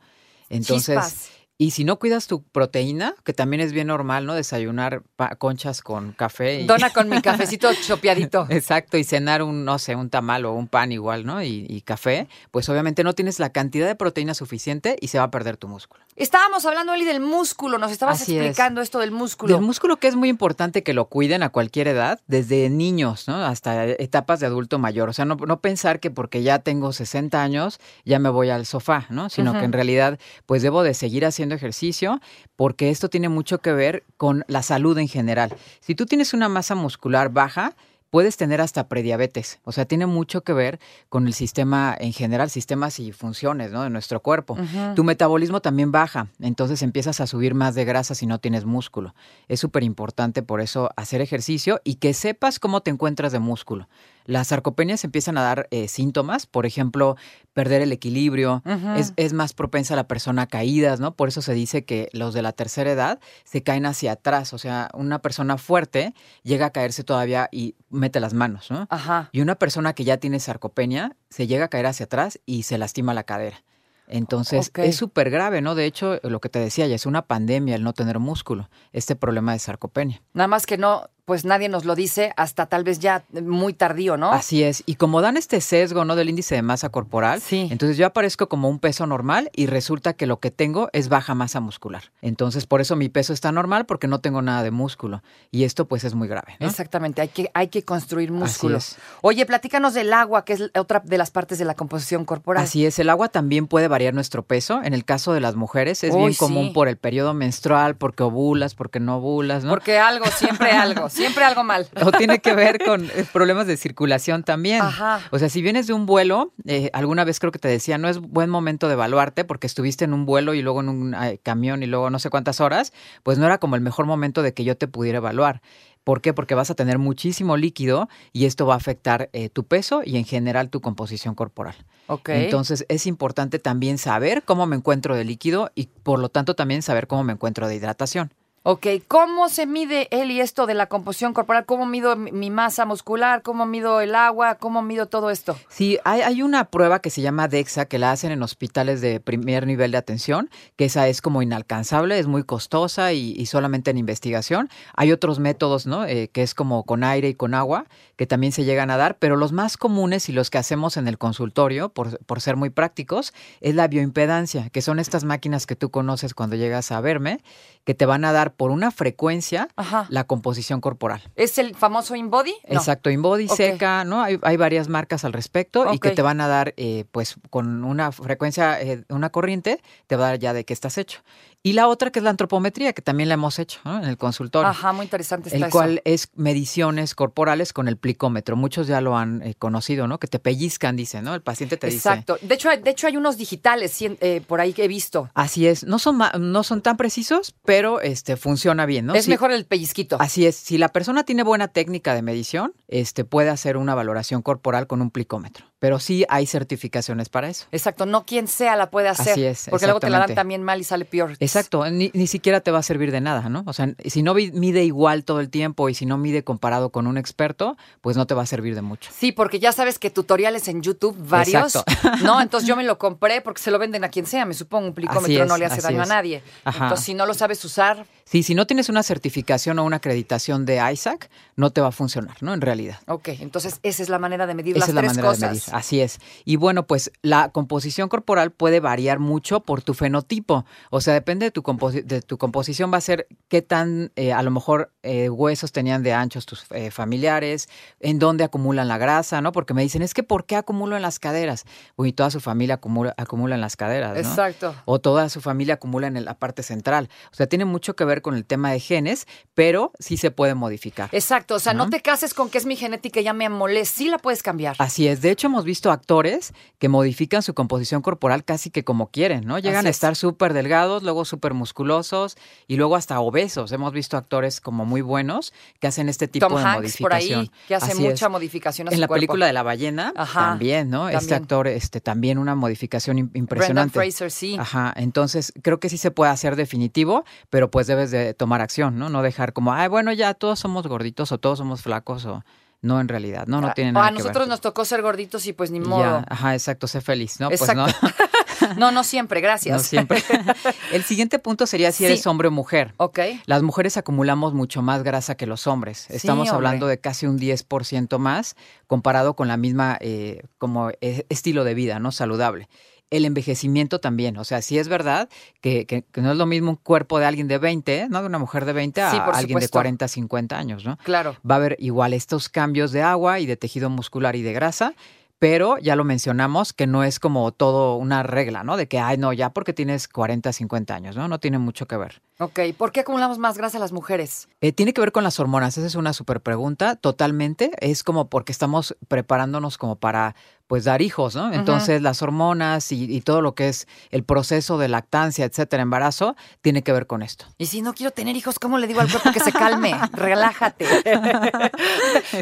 Entonces, 0.49 0.95
Chispas. 0.95 1.29
y 1.57 1.71
si 1.71 1.83
no 1.83 1.97
cuidas 1.97 2.27
tu 2.27 2.43
proteína, 2.43 3.15
que 3.23 3.33
también 3.33 3.61
es 3.61 3.71
bien 3.71 3.87
normal, 3.87 4.25
¿no? 4.25 4.35
Desayunar 4.35 5.03
conchas 5.37 5.81
con 5.81 6.11
café. 6.11 6.61
Y... 6.61 6.65
Dona 6.65 6.91
con 6.91 7.09
mi 7.09 7.21
cafecito 7.23 7.69
chopeadito. 7.73 8.45
Exacto, 8.49 8.97
y 8.97 9.03
cenar 9.03 9.41
un, 9.41 9.65
no 9.65 9.79
sé, 9.79 9.95
un 9.95 10.09
tamal 10.09 10.45
o 10.45 10.53
un 10.53 10.67
pan 10.67 10.91
igual, 10.91 11.25
¿no? 11.25 11.41
Y, 11.41 11.65
y 11.69 11.81
café, 11.81 12.27
pues 12.51 12.69
obviamente 12.69 13.03
no 13.03 13.13
tienes 13.13 13.39
la 13.39 13.51
cantidad 13.51 13.87
de 13.87 13.95
proteína 13.95 14.33
suficiente 14.33 14.95
y 14.99 15.07
se 15.07 15.17
va 15.17 15.25
a 15.25 15.31
perder 15.31 15.57
tu 15.57 15.67
músculo. 15.67 16.03
Estábamos 16.15 16.65
hablando, 16.65 16.93
Eli, 16.93 17.05
del 17.05 17.19
músculo. 17.19 17.77
Nos 17.77 17.91
estabas 17.91 18.21
Así 18.21 18.37
es. 18.37 18.41
explicando 18.41 18.81
esto 18.81 18.99
del 18.99 19.11
músculo. 19.11 19.53
Del 19.55 19.63
músculo 19.63 19.97
que 19.97 20.07
es 20.07 20.15
muy 20.15 20.29
importante 20.29 20.83
que 20.83 20.93
lo 20.93 21.05
cuiden 21.05 21.41
a 21.43 21.49
cualquier 21.49 21.87
edad, 21.87 22.19
desde 22.27 22.69
niños, 22.69 23.27
¿no? 23.27 23.43
Hasta 23.43 23.85
etapas 23.85 24.39
de 24.39 24.45
adulto 24.45 24.77
mayor. 24.77 25.09
O 25.09 25.13
sea, 25.13 25.25
no, 25.25 25.35
no 25.35 25.59
pensar 25.59 25.99
que 25.99 26.11
porque 26.11 26.43
ya 26.43 26.59
tengo 26.59 26.93
60 26.93 27.41
años 27.41 27.79
ya 28.05 28.19
me 28.19 28.29
voy 28.29 28.49
al 28.49 28.65
sofá, 28.65 29.07
¿no? 29.09 29.29
Sino 29.29 29.53
que 29.53 29.65
en 29.65 29.73
realidad 29.73 30.19
pues 30.45 30.61
debo 30.61 30.83
de 30.83 30.93
seguir 30.93 31.25
haciendo 31.25 31.55
ejercicio 31.55 32.21
porque 32.55 32.89
esto 32.89 33.09
tiene 33.09 33.29
mucho 33.29 33.59
que 33.59 33.73
ver 33.73 34.03
con 34.17 34.43
la 34.47 34.61
salud 34.61 34.97
en 34.97 35.07
general. 35.07 35.55
Si 35.79 35.95
tú 35.95 36.05
tienes 36.05 36.33
una 36.33 36.49
masa 36.49 36.75
muscular 36.75 37.29
baja, 37.29 37.75
puedes 38.13 38.37
tener 38.37 38.61
hasta 38.61 38.87
prediabetes. 38.89 39.59
O 39.63 39.71
sea, 39.71 39.85
tiene 39.85 40.05
mucho 40.05 40.41
que 40.41 40.53
ver 40.53 40.79
con 41.09 41.25
el 41.25 41.33
sistema 41.33 41.97
en 41.99 42.13
general, 42.13 42.51
sistemas 42.51 42.99
y 42.99 43.11
funciones, 43.11 43.71
¿no? 43.71 43.81
De 43.81 43.89
nuestro 43.89 44.19
cuerpo. 44.19 44.55
Tu 44.93 45.03
metabolismo 45.03 45.61
también 45.61 45.91
baja, 45.91 46.27
entonces 46.39 46.83
empiezas 46.83 47.21
a 47.21 47.25
subir 47.25 47.55
más 47.55 47.73
de 47.73 47.85
grasa 47.85 48.13
si 48.13 48.27
no 48.27 48.37
tienes 48.37 48.65
músculo. 48.65 49.15
Es 49.47 49.59
súper 49.59 49.81
importante 49.81 50.43
por 50.43 50.61
eso 50.61 50.91
hacer 50.95 51.21
ejercicio 51.21 51.81
y 51.83 51.95
que 51.95 52.13
sepas 52.13 52.59
cómo 52.59 52.81
te 52.81 52.91
encuentras 52.91 53.31
de 53.31 53.39
músculo. 53.39 53.87
Las 54.25 54.47
sarcopenias 54.47 55.03
empiezan 55.03 55.37
a 55.37 55.41
dar 55.41 55.67
eh, 55.71 55.87
síntomas, 55.87 56.45
por 56.45 56.65
ejemplo, 56.65 57.17
perder 57.53 57.81
el 57.81 57.91
equilibrio, 57.91 58.63
es, 58.97 59.13
es 59.15 59.33
más 59.33 59.53
propensa 59.53 59.95
la 59.95 60.07
persona 60.07 60.43
a 60.43 60.47
caídas, 60.47 60.99
¿no? 60.99 61.15
Por 61.15 61.27
eso 61.27 61.41
se 61.41 61.53
dice 61.53 61.85
que 61.85 62.09
los 62.13 62.33
de 62.33 62.41
la 62.41 62.51
tercera 62.51 62.91
edad 62.91 63.19
se 63.43 63.61
caen 63.63 63.85
hacia 63.85 64.13
atrás, 64.13 64.53
o 64.53 64.57
sea, 64.57 64.89
una 64.93 65.19
persona 65.19 65.57
fuerte 65.57 66.13
llega 66.43 66.67
a 66.67 66.69
caerse 66.71 67.03
todavía 67.03 67.49
y 67.51 67.75
mete 67.89 68.19
las 68.19 68.33
manos, 68.33 68.71
¿no? 68.71 68.87
Ajá. 68.89 69.29
Y 69.31 69.41
una 69.41 69.55
persona 69.55 69.93
que 69.93 70.03
ya 70.03 70.17
tiene 70.17 70.39
sarcopenia 70.39 71.15
se 71.29 71.47
llega 71.47 71.65
a 71.65 71.67
caer 71.67 71.85
hacia 71.85 72.05
atrás 72.05 72.39
y 72.45 72.63
se 72.63 72.77
lastima 72.77 73.13
la 73.13 73.23
cadera. 73.23 73.63
Entonces 74.07 74.71
es 74.75 74.95
súper 74.95 75.29
grave, 75.29 75.61
¿no? 75.61 75.75
De 75.75 75.85
hecho, 75.85 76.19
lo 76.23 76.39
que 76.41 76.49
te 76.49 76.59
decía 76.59 76.87
ya 76.87 76.95
es 76.95 77.05
una 77.05 77.23
pandemia 77.23 77.75
el 77.75 77.83
no 77.83 77.93
tener 77.93 78.19
músculo, 78.19 78.69
este 78.91 79.15
problema 79.15 79.53
de 79.53 79.59
sarcopenia. 79.59 80.21
Nada 80.33 80.47
más 80.47 80.65
que 80.65 80.77
no, 80.77 81.09
pues 81.25 81.45
nadie 81.45 81.69
nos 81.69 81.85
lo 81.85 81.95
dice 81.95 82.33
hasta 82.35 82.65
tal 82.65 82.83
vez 82.83 82.99
ya 82.99 83.23
muy 83.31 83.73
tardío, 83.73 84.17
¿no? 84.17 84.31
Así 84.31 84.63
es. 84.63 84.83
Y 84.85 84.95
como 84.95 85.21
dan 85.21 85.37
este 85.37 85.61
sesgo, 85.61 86.03
¿no? 86.05 86.15
Del 86.15 86.29
índice 86.29 86.55
de 86.55 86.61
masa 86.61 86.89
corporal, 86.89 87.39
Sí. 87.41 87.67
entonces 87.71 87.97
yo 87.97 88.05
aparezco 88.05 88.49
como 88.49 88.69
un 88.69 88.79
peso 88.79 89.07
normal 89.07 89.49
y 89.53 89.67
resulta 89.67 90.13
que 90.13 90.25
lo 90.27 90.39
que 90.39 90.51
tengo 90.51 90.89
es 90.91 91.07
baja 91.09 91.33
masa 91.35 91.59
muscular. 91.61 92.03
Entonces 92.21 92.65
por 92.65 92.81
eso 92.81 92.95
mi 92.95 93.07
peso 93.09 93.31
está 93.33 93.51
normal 93.51 93.85
porque 93.85 94.07
no 94.07 94.19
tengo 94.19 94.41
nada 94.41 94.63
de 94.63 94.71
músculo. 94.71 95.23
Y 95.51 95.63
esto 95.63 95.85
pues 95.87 96.03
es 96.03 96.13
muy 96.13 96.27
grave, 96.27 96.55
¿no? 96.59 96.67
Exactamente, 96.67 97.21
hay 97.21 97.29
que, 97.29 97.49
hay 97.53 97.67
que 97.69 97.83
construir 97.83 98.31
músculo. 98.31 98.77
es. 98.77 98.97
Oye, 99.21 99.45
platícanos 99.45 99.93
del 99.93 100.11
agua, 100.13 100.43
que 100.45 100.53
es 100.53 100.71
otra 100.77 101.01
de 101.05 101.17
las 101.17 101.31
partes 101.31 101.57
de 101.57 101.65
la 101.65 101.73
composición 101.75 102.25
corporal. 102.25 102.63
Así 102.63 102.85
es, 102.85 102.99
el 102.99 103.09
agua 103.09 103.29
también 103.29 103.67
puede 103.67 103.87
variar 103.87 104.13
nuestro 104.13 104.43
peso. 104.43 104.81
En 104.83 104.93
el 104.93 105.05
caso 105.05 105.31
de 105.33 105.39
las 105.39 105.55
mujeres 105.55 106.03
es 106.03 106.13
Uy, 106.13 106.19
bien 106.19 106.33
sí. 106.33 106.39
común 106.39 106.73
por 106.73 106.87
el 106.89 106.97
periodo 106.97 107.33
menstrual, 107.33 107.95
porque 107.95 108.23
ovulas, 108.23 108.75
porque 108.75 108.99
no 108.99 109.17
ovulas, 109.17 109.63
¿no? 109.63 109.69
Porque 109.69 109.99
algo, 109.99 110.25
siempre 110.27 110.71
algo, 110.71 111.09
siempre 111.13 111.43
algo 111.43 111.63
mal. 111.63 111.87
O 112.03 112.11
tiene 112.11 112.39
que 112.39 112.53
ver 112.53 112.83
con 112.83 113.05
eh, 113.05 113.25
problemas 113.31 113.67
de 113.67 113.77
circulación 113.77 114.43
también. 114.43 114.81
Ajá. 114.81 115.21
O 115.31 115.39
sea, 115.39 115.49
si 115.49 115.61
vienes 115.61 115.87
de 115.87 115.93
un 115.93 116.05
vuelo, 116.05 116.53
eh, 116.65 116.89
alguna 116.93 117.23
vez 117.23 117.39
creo 117.39 117.51
que 117.51 117.59
te 117.59 117.67
decía, 117.67 117.97
no 117.97 118.09
es 118.09 118.19
buen 118.19 118.49
momento 118.49 118.87
de 118.87 118.93
evaluarte 118.93 119.45
porque 119.45 119.67
estuviste 119.67 120.05
en 120.05 120.13
un 120.13 120.25
vuelo 120.25 120.53
y 120.53 120.61
luego 120.61 120.81
en 120.81 120.89
un 120.89 121.13
eh, 121.13 121.39
camión 121.41 121.83
y 121.83 121.85
luego 121.85 122.09
no 122.09 122.19
sé 122.19 122.29
cuántas 122.29 122.59
horas, 122.59 122.93
pues 123.23 123.37
no 123.37 123.45
era 123.45 123.57
como 123.57 123.75
el 123.75 123.81
mejor 123.81 124.05
momento 124.05 124.41
de 124.41 124.53
que 124.53 124.63
yo 124.63 124.77
te 124.77 124.87
pudiera 124.87 125.17
evaluar. 125.17 125.61
¿Por 126.03 126.21
qué? 126.21 126.33
Porque 126.33 126.53
vas 126.53 126.69
a 126.69 126.75
tener 126.75 126.99
muchísimo 126.99 127.55
líquido 127.55 128.09
y 128.33 128.45
esto 128.45 128.65
va 128.65 128.73
a 128.73 128.77
afectar 128.77 129.29
eh, 129.31 129.49
tu 129.49 129.63
peso 129.63 130.01
y 130.03 130.17
en 130.17 130.25
general 130.25 130.69
tu 130.69 130.81
composición 130.81 131.33
corporal. 131.33 131.75
Ok. 132.07 132.29
Entonces 132.29 132.85
es 132.89 133.07
importante 133.07 133.57
también 133.59 133.97
saber 133.97 134.43
cómo 134.43 134.65
me 134.65 134.75
encuentro 134.75 135.15
de 135.15 135.23
líquido 135.23 135.71
y 135.75 135.87
por 135.87 136.19
lo 136.19 136.29
tanto 136.29 136.55
también 136.55 136.81
saber 136.81 137.07
cómo 137.07 137.23
me 137.23 137.33
encuentro 137.33 137.67
de 137.67 137.75
hidratación. 137.75 138.33
Ok, 138.65 138.87
¿cómo 139.09 139.49
se 139.49 139.65
mide 139.65 140.07
él 140.09 140.31
y 140.31 140.39
esto 140.39 140.65
de 140.65 140.73
la 140.73 140.85
composición 140.85 141.33
corporal? 141.33 141.65
¿Cómo 141.65 141.85
mido 141.85 142.15
mi- 142.15 142.49
masa 142.49 142.85
muscular? 142.85 143.41
¿Cómo 143.41 143.65
mido 143.65 143.99
el 143.99 144.15
agua? 144.15 144.55
¿Cómo 144.55 144.81
mido 144.81 145.07
todo 145.07 145.31
esto? 145.31 145.57
Sí, 145.67 145.99
hay, 146.05 146.41
una 146.41 146.63
prueba 146.63 146.99
que 146.99 147.09
se 147.09 147.19
llama 147.19 147.49
DEXA 147.49 147.87
que 147.87 147.99
la 147.99 148.13
hacen 148.13 148.31
en 148.31 148.41
hospitales 148.41 149.01
de 149.01 149.19
primer 149.19 149.67
nivel 149.67 149.91
de 149.91 149.97
atención, 149.97 150.49
que 150.77 150.85
esa 150.85 151.09
es 151.09 151.21
como 151.21 151.41
inalcanzable, 151.41 152.17
es 152.17 152.27
muy 152.27 152.43
costosa 152.45 153.11
y, 153.11 153.33
y 153.37 153.47
solamente 153.47 153.91
en 153.91 153.97
investigación. 153.97 154.69
Hay 154.95 155.11
otros 155.11 155.39
métodos, 155.39 155.85
¿no? 155.85 156.05
Eh, 156.05 156.29
que 156.29 156.41
es 156.41 156.55
como 156.55 156.85
con 156.85 157.03
aire 157.03 157.27
y 157.27 157.33
con 157.33 157.55
agua, 157.55 157.85
que 158.15 158.27
también 158.27 158.53
se 158.53 158.63
llegan 158.63 158.91
a 158.91 158.95
dar, 158.95 159.17
pero 159.17 159.35
los 159.35 159.51
más 159.51 159.75
comunes 159.75 160.29
y 160.29 160.31
los 160.31 160.49
que 160.49 160.57
hacemos 160.59 160.95
en 160.95 161.09
el 161.09 161.17
consultorio, 161.17 161.89
por, 161.89 162.17
por 162.19 162.39
ser 162.39 162.55
muy 162.55 162.69
prácticos, 162.69 163.33
es 163.59 163.75
la 163.75 163.89
bioimpedancia, 163.89 164.69
que 164.69 164.81
son 164.81 164.99
estas 164.99 165.25
máquinas 165.25 165.65
que 165.65 165.75
tú 165.75 165.91
conoces 165.91 166.33
cuando 166.33 166.55
llegas 166.55 166.93
a 166.93 167.01
verme, 167.01 167.41
que 167.83 167.93
te 167.93 168.05
van 168.05 168.23
a 168.23 168.31
dar 168.31 168.52
por 168.55 168.71
una 168.71 168.91
frecuencia 168.91 169.67
Ajá. 169.75 170.05
la 170.09 170.23
composición 170.25 170.81
corporal. 170.81 171.21
¿Es 171.35 171.57
el 171.57 171.75
famoso 171.75 172.15
InBody? 172.15 172.53
No. 172.69 172.79
Exacto, 172.79 173.09
InBody. 173.09 173.47
Seca, 173.47 174.03
¿no? 174.03 174.21
Hay, 174.21 174.39
hay 174.41 174.57
varias 174.57 174.87
marcas 174.87 175.25
al 175.25 175.33
respecto 175.33 175.93
y 175.93 175.99
que 175.99 176.11
te 176.11 176.21
van 176.21 176.41
a 176.41 176.47
dar, 176.47 176.73
eh, 176.77 177.05
pues, 177.11 177.35
con 177.49 177.83
una 177.83 178.11
frecuencia, 178.11 178.81
eh, 178.81 179.03
una 179.09 179.29
corriente, 179.29 179.81
te 180.07 180.15
va 180.15 180.25
a 180.25 180.29
dar 180.29 180.39
ya 180.39 180.53
de 180.53 180.65
qué 180.65 180.73
estás 180.73 180.97
hecho. 180.97 181.21
Y 181.65 181.73
la 181.73 181.87
otra 181.87 182.11
que 182.11 182.19
es 182.19 182.23
la 182.23 182.29
antropometría, 182.29 182.91
que 182.91 183.01
también 183.01 183.29
la 183.29 183.35
hemos 183.35 183.57
hecho 183.57 183.79
¿no? 183.85 183.97
en 183.97 184.03
el 184.03 184.17
consultorio. 184.17 184.67
Ajá, 184.67 184.91
muy 184.91 185.05
interesante 185.05 185.47
está 185.47 185.55
El 185.57 185.63
eso. 185.63 185.71
cual 185.71 186.01
es 186.03 186.27
mediciones 186.35 187.15
corporales 187.15 187.71
con 187.71 187.87
el 187.87 187.95
plicómetro. 187.95 188.57
Muchos 188.57 188.85
ya 188.87 188.99
lo 188.99 189.17
han 189.17 189.41
eh, 189.41 189.55
conocido, 189.55 190.05
¿no? 190.07 190.19
Que 190.19 190.27
te 190.27 190.39
pellizcan, 190.39 190.97
dice, 190.97 191.21
¿no? 191.21 191.33
El 191.33 191.41
paciente 191.41 191.77
te 191.77 191.87
dice. 191.87 191.97
Exacto. 192.09 192.37
De 192.41 192.53
hecho, 192.55 192.69
hay- 192.69 192.81
de 192.81 192.89
hecho 192.89 193.07
hay 193.07 193.15
unos 193.15 193.37
digitales 193.37 193.97
eh, 194.01 194.41
por 194.45 194.59
ahí 194.59 194.73
que 194.73 194.83
he 194.83 194.87
visto. 194.89 195.29
Así 195.33 195.65
es. 195.65 195.85
No 195.85 195.99
son, 195.99 196.19
no 196.37 196.63
son 196.63 196.81
tan 196.81 196.97
precisos, 196.97 197.55
pero 197.63 198.01
este 198.01 198.35
funciona 198.35 198.85
bien, 198.85 199.05
¿no? 199.05 199.15
es 199.15 199.29
mejor 199.29 199.53
el 199.53 199.63
pellizquito. 199.65 200.17
Así 200.19 200.45
es, 200.45 200.57
si 200.57 200.77
la 200.77 200.89
persona 200.89 201.23
tiene 201.23 201.43
buena 201.43 201.69
técnica 201.69 202.13
de 202.13 202.21
medición, 202.23 202.73
este 202.89 203.23
puede 203.23 203.49
hacer 203.49 203.77
una 203.77 203.95
valoración 203.95 204.41
corporal 204.41 204.85
con 204.87 205.01
un 205.01 205.11
plicómetro, 205.11 205.65
pero 205.83 205.99
sí 205.99 206.23
hay 206.29 206.45
certificaciones 206.45 207.27
para 207.27 207.49
eso. 207.49 207.65
Exacto, 207.73 208.05
no 208.05 208.25
quien 208.25 208.47
sea 208.47 208.77
la 208.77 208.89
puede 208.89 209.09
hacer. 209.09 209.33
Así 209.33 209.43
es, 209.43 209.67
Porque 209.69 209.85
luego 209.85 209.99
te 209.99 210.09
la 210.09 210.19
dan 210.19 210.33
también 210.33 210.63
mal 210.63 210.79
y 210.79 210.85
sale 210.85 211.03
peor. 211.03 211.35
Exacto, 211.41 211.89
ni, 211.91 212.09
ni 212.13 212.25
siquiera 212.27 212.61
te 212.61 212.71
va 212.71 212.79
a 212.79 212.83
servir 212.83 213.11
de 213.11 213.19
nada, 213.19 213.49
¿no? 213.49 213.63
O 213.65 213.73
sea, 213.73 213.93
si 214.05 214.23
no 214.23 214.33
mide 214.33 214.85
igual 214.85 215.25
todo 215.25 215.41
el 215.41 215.49
tiempo 215.49 215.89
y 215.89 215.93
si 215.93 216.05
no 216.05 216.17
mide 216.17 216.45
comparado 216.45 216.89
con 216.91 217.05
un 217.05 217.17
experto, 217.17 217.75
pues 217.99 218.15
no 218.15 218.25
te 218.25 218.33
va 218.33 218.43
a 218.43 218.45
servir 218.45 218.75
de 218.75 218.81
mucho. 218.81 219.11
Sí, 219.13 219.33
porque 219.33 219.59
ya 219.59 219.73
sabes 219.73 219.99
que 219.99 220.09
tutoriales 220.09 220.69
en 220.69 220.81
YouTube, 220.81 221.17
varios, 221.27 221.75
Exacto. 221.75 222.09
¿no? 222.23 222.39
Entonces 222.39 222.65
yo 222.65 222.77
me 222.77 222.85
lo 222.85 222.97
compré 222.97 223.41
porque 223.41 223.61
se 223.61 223.69
lo 223.69 223.77
venden 223.77 224.05
a 224.05 224.07
quien 224.07 224.25
sea, 224.25 224.45
me 224.45 224.53
supongo, 224.53 224.87
un 224.87 224.93
plicómetro 224.93 225.43
es, 225.43 225.49
no 225.49 225.57
le 225.57 225.65
hace 225.65 225.81
daño 225.81 226.01
es. 226.01 226.09
a 226.09 226.13
nadie. 226.15 226.43
Ajá. 226.63 226.85
Entonces 226.85 227.05
si 227.05 227.13
no 227.13 227.25
lo 227.25 227.33
sabes 227.33 227.65
usar, 227.65 228.05
Sí, 228.25 228.41
si 228.41 228.55
no 228.55 228.65
tienes 228.65 228.89
una 228.89 229.03
certificación 229.03 229.79
o 229.79 229.83
una 229.83 229.97
acreditación 229.97 230.65
de 230.65 230.81
ISAC, 230.91 231.29
no 231.55 231.71
te 231.71 231.81
va 231.81 231.89
a 231.89 231.91
funcionar, 231.91 232.37
¿no? 232.41 232.53
En 232.53 232.61
realidad. 232.61 232.99
ok, 233.07 233.27
entonces 233.41 233.79
esa 233.83 234.01
es 234.01 234.09
la 234.09 234.17
manera 234.17 234.47
de 234.47 234.55
medir 234.55 234.77
Esa 234.77 234.87
las 234.87 234.89
es 234.89 234.95
la 234.95 235.01
tres 235.01 235.11
manera 235.11 235.27
cosas. 235.27 235.41
de 235.41 235.47
medir. 235.47 235.63
Así 235.73 236.01
es. 236.01 236.19
Y 236.45 236.55
bueno, 236.55 236.87
pues 236.87 237.11
la 237.21 237.49
composición 237.49 238.09
corporal 238.09 238.51
puede 238.51 238.79
variar 238.79 239.19
mucho 239.19 239.59
por 239.61 239.81
tu 239.81 239.93
fenotipo. 239.93 240.65
O 240.89 241.01
sea, 241.01 241.13
depende 241.13 241.45
de 241.47 241.51
tu, 241.51 241.61
composi- 241.63 242.03
de 242.03 242.21
tu 242.21 242.37
composición, 242.37 242.91
va 242.93 242.97
a 242.97 243.01
ser 243.01 243.27
qué 243.47 243.61
tan, 243.61 244.11
eh, 244.15 244.33
a 244.33 244.41
lo 244.43 244.51
mejor, 244.51 244.91
eh, 245.03 245.29
huesos 245.29 245.71
tenían 245.71 246.03
de 246.03 246.13
anchos 246.13 246.45
tus 246.45 246.65
eh, 246.71 246.91
familiares, 246.91 247.67
en 247.99 248.19
dónde 248.19 248.43
acumulan 248.43 248.87
la 248.87 248.97
grasa, 248.97 249.41
¿no? 249.41 249.51
Porque 249.51 249.73
me 249.73 249.81
dicen, 249.81 250.01
es 250.01 250.13
que 250.13 250.23
¿por 250.23 250.45
qué 250.45 250.55
acumulo 250.55 250.95
en 250.95 251.01
las 251.01 251.19
caderas? 251.19 251.65
Uy, 251.95 252.13
toda 252.13 252.29
su 252.31 252.39
familia 252.39 252.75
acumula, 252.75 253.13
acumula 253.17 253.55
en 253.55 253.61
las 253.61 253.75
caderas, 253.75 254.13
¿no? 254.13 254.19
Exacto. 254.19 254.75
o 254.85 254.99
toda 254.99 255.29
su 255.29 255.41
familia 255.41 255.75
acumula 255.75 256.07
en 256.07 256.23
la 256.25 256.33
parte 256.37 256.63
central. 256.63 257.09
O 257.31 257.35
sea, 257.35 257.47
tiene 257.47 257.65
mucho 257.65 257.95
que 257.95 258.05
ver 258.05 258.21
con 258.21 258.35
el 258.35 258.45
tema 258.45 258.71
de 258.71 258.79
genes, 258.79 259.27
pero 259.53 259.91
sí 259.99 260.17
se 260.17 260.31
puede 260.31 260.55
modificar. 260.55 261.09
Exacto, 261.11 261.55
o 261.55 261.59
sea, 261.59 261.73
no 261.73 261.83
Ajá. 261.83 261.89
te 261.91 262.01
cases 262.01 262.33
con 262.33 262.49
que 262.49 262.57
es 262.57 262.65
mi 262.65 262.75
genética 262.75 263.19
y 263.19 263.23
ya 263.23 263.33
me 263.33 263.45
amolé, 263.45 263.85
sí 263.85 264.09
la 264.09 264.17
puedes 264.17 264.43
cambiar. 264.43 264.75
Así 264.79 265.07
es. 265.07 265.21
De 265.21 265.31
hecho, 265.31 265.49
hemos 265.53 265.65
visto 265.65 265.91
actores 265.91 266.53
que 266.79 266.89
modifican 266.89 267.43
su 267.43 267.53
composición 267.53 268.01
corporal 268.01 268.43
casi 268.43 268.69
que 268.71 268.83
como 268.83 269.11
quieren, 269.11 269.45
¿no? 269.45 269.59
Llegan 269.59 269.79
Así 269.79 269.87
a 269.87 269.89
es. 269.91 269.95
estar 269.97 270.15
súper 270.15 270.53
delgados, 270.53 271.03
luego 271.03 271.25
súper 271.25 271.53
musculosos 271.53 272.37
y 272.67 272.75
luego 272.77 272.95
hasta 272.95 273.19
obesos. 273.19 273.71
Hemos 273.71 273.93
visto 273.93 274.17
actores 274.17 274.59
como 274.61 274.85
muy 274.85 275.01
buenos 275.01 275.53
que 275.79 275.87
hacen 275.87 276.09
este 276.09 276.27
tipo 276.27 276.47
Tom 276.47 276.57
de 276.57 276.63
Hanks 276.63 276.97
por 276.97 277.11
modificación. 277.11 277.39
ahí, 277.41 277.51
que 277.67 277.75
hace 277.75 277.91
Así 277.91 278.01
mucha 278.01 278.25
es. 278.25 278.31
modificación 278.31 278.87
a 278.87 278.91
En 278.91 278.95
su 278.97 279.01
la 279.01 279.07
cuerpo. 279.07 279.19
película 279.19 279.45
de 279.45 279.53
la 279.53 279.63
ballena 279.63 280.11
Ajá, 280.15 280.39
también, 280.49 280.89
¿no? 280.89 281.07
Este 281.09 281.35
actor, 281.35 281.67
este, 281.67 282.01
también 282.01 282.37
una 282.39 282.55
modificación 282.55 283.17
im- 283.17 283.29
Brendan 283.29 283.41
impresionante. 283.43 283.93
Fraser, 283.93 284.31
sí. 284.31 284.57
Ajá, 284.59 284.91
entonces 284.95 285.53
creo 285.61 285.79
que 285.79 285.89
sí 285.89 285.97
se 285.97 286.09
puede 286.11 286.31
hacer 286.31 286.55
definitivo, 286.55 287.25
pero 287.49 287.69
pues 287.69 287.85
debes 287.87 288.09
de 288.11 288.33
tomar 288.33 288.61
acción, 288.61 288.97
¿no? 288.97 289.09
No 289.09 289.21
dejar 289.21 289.53
como, 289.53 289.71
ay, 289.73 289.87
bueno, 289.87 290.11
ya 290.13 290.33
todos 290.33 290.59
somos 290.59 290.87
gorditos 290.87 291.31
o 291.31 291.37
todos 291.37 291.59
somos 291.59 291.81
flacos 291.83 292.25
o 292.25 292.43
no 292.83 293.01
en 293.01 293.07
realidad, 293.07 293.47
no, 293.47 293.59
no 293.61 293.73
tiene 293.73 293.89
O 293.89 293.93
nada 293.93 294.05
a 294.05 294.09
que 294.09 294.15
ver. 294.17 294.23
nosotros 294.25 294.47
nos 294.47 294.61
tocó 294.61 294.85
ser 294.85 295.01
gorditos 295.01 295.45
y 295.47 295.53
pues 295.53 295.71
ni 295.71 295.79
modo. 295.79 296.01
ya, 296.03 296.25
ajá, 296.29 296.53
exacto, 296.53 296.85
sé 296.87 297.01
feliz, 297.01 297.39
¿no? 297.39 297.49
Exacto. 297.49 297.85
Pues 297.99 298.13
no, 298.61 298.77
No, 298.77 298.91
no 298.91 299.03
siempre, 299.03 299.41
gracias. 299.41 299.75
no 299.75 299.79
siempre. 299.83 300.23
El 300.93 301.03
siguiente 301.03 301.37
punto 301.39 301.65
sería 301.65 301.91
si 301.91 301.99
Sí. 301.99 302.05
eres 302.05 302.25
hombre 302.27 302.47
o 302.47 302.51
mujer. 302.51 302.93
ok. 302.97 303.19
Las 303.45 303.61
mujeres 303.63 303.97
acumulamos 303.97 304.53
mucho 304.53 304.81
más 304.81 305.03
grasa 305.03 305.35
que 305.35 305.45
los 305.47 305.65
hombres. 305.67 306.09
Estamos 306.09 306.49
hablando 306.49 306.87
de 306.87 306.99
casi 306.99 307.25
un 307.25 307.37
10% 307.39 308.17
más 308.19 308.55
comparado 308.87 309.35
con 309.35 309.47
la 309.47 309.57
misma 309.57 309.97
eh, 309.99 310.43
como 310.57 310.91
eh, 311.01 311.25
estilo 311.29 311.63
de 311.63 311.73
vida, 311.73 311.99
¿no? 311.99 312.11
Saludable. 312.11 312.69
El 313.15 313.25
envejecimiento 313.25 313.99
también, 313.99 314.37
o 314.37 314.43
sea, 314.43 314.61
sí 314.61 314.77
es 314.79 314.87
verdad 314.87 315.29
que, 315.61 315.85
que- 315.85 316.01
que 316.03 316.21
no 316.21 316.31
es 316.31 316.37
lo 316.37 316.45
mismo 316.45 316.71
un 316.71 316.75
cuerpo 316.77 317.19
de 317.19 317.25
alguien 317.25 317.47
de 317.47 317.57
20, 317.57 318.07
¿no? 318.09 318.21
De 318.21 318.27
una 318.27 318.39
mujer 318.39 318.65
de 318.65 318.73
20 318.73 319.01
a 319.01 319.11
Sí, 319.11 319.17
alguien 319.17 319.35
de 319.39 319.41
supuesto. 319.67 319.77
40, 319.77 320.07
50 320.07 320.57
años, 320.57 320.83
¿no? 320.85 320.97
Claro. 321.03 321.35
Va 321.49 321.55
a 321.55 321.57
haber 321.59 321.75
igual 321.79 322.13
estos 322.13 322.49
cambios 322.49 322.91
de 322.91 323.01
agua 323.03 323.39
y 323.39 323.45
de 323.45 323.55
tejido 323.57 323.89
muscular 323.89 324.35
y 324.35 324.41
de 324.41 324.53
grasa, 324.53 324.93
pero 325.39 325.77
ya 325.77 325.95
lo 325.97 326.05
mencionamos 326.05 326.71
que 326.71 326.87
no 326.87 327.03
es 327.03 327.19
como 327.19 327.51
todo 327.51 327.97
una 327.97 328.23
regla, 328.23 328.63
¿no? 328.63 328.77
De 328.77 328.87
que, 328.87 328.97
ay, 328.99 329.17
no, 329.17 329.33
ya 329.33 329.49
porque 329.51 329.73
tienes 329.73 330.07
40, 330.07 330.53
50 330.53 330.95
años, 330.95 331.17
¿no? 331.17 331.27
No 331.27 331.39
tiene 331.39 331.59
mucho 331.59 331.85
que 331.85 331.97
ver. 331.97 332.21
Ok. 332.39 332.59
¿Por 332.77 332.91
qué 332.91 333.01
acumulamos 333.01 333.37
más 333.37 333.57
grasa 333.57 333.77
las 333.79 333.91
mujeres? 333.91 334.47
Eh, 334.61 334.71
tiene 334.71 334.93
que 334.93 335.01
ver 335.01 335.11
con 335.11 335.23
las 335.23 335.39
hormonas, 335.39 335.77
esa 335.77 335.85
es 335.87 335.95
una 335.95 336.13
super 336.13 336.41
pregunta, 336.41 336.95
totalmente. 336.95 337.71
Es 337.79 338.03
como 338.03 338.29
porque 338.29 338.51
estamos 338.51 338.95
preparándonos 339.07 339.77
como 339.77 339.97
para, 339.97 340.35
pues, 340.67 340.83
dar 340.85 341.01
hijos, 341.03 341.35
¿no? 341.35 341.53
Entonces, 341.53 342.01
las 342.01 342.21
hormonas 342.23 342.91
y, 342.91 343.03
y 343.03 343.21
todo 343.21 343.41
lo 343.41 343.53
que 343.53 343.69
es 343.69 343.87
el 344.09 344.23
proceso 344.23 344.77
de 344.79 344.87
lactancia, 344.87 345.45
etcétera, 345.45 345.83
embarazo, 345.83 346.35
tiene 346.61 346.81
que 346.81 346.91
ver 346.91 347.05
con 347.05 347.21
esto. 347.21 347.45
Y 347.59 347.67
si 347.67 347.81
no 347.83 347.93
quiero 347.93 348.11
tener 348.11 348.35
hijos, 348.35 348.57
¿cómo 348.57 348.77
le 348.79 348.87
digo 348.87 349.01
al 349.01 349.11
cuerpo 349.11 349.31
que 349.31 349.39
se 349.39 349.51
calme? 349.51 349.93
Relájate. 350.13 350.87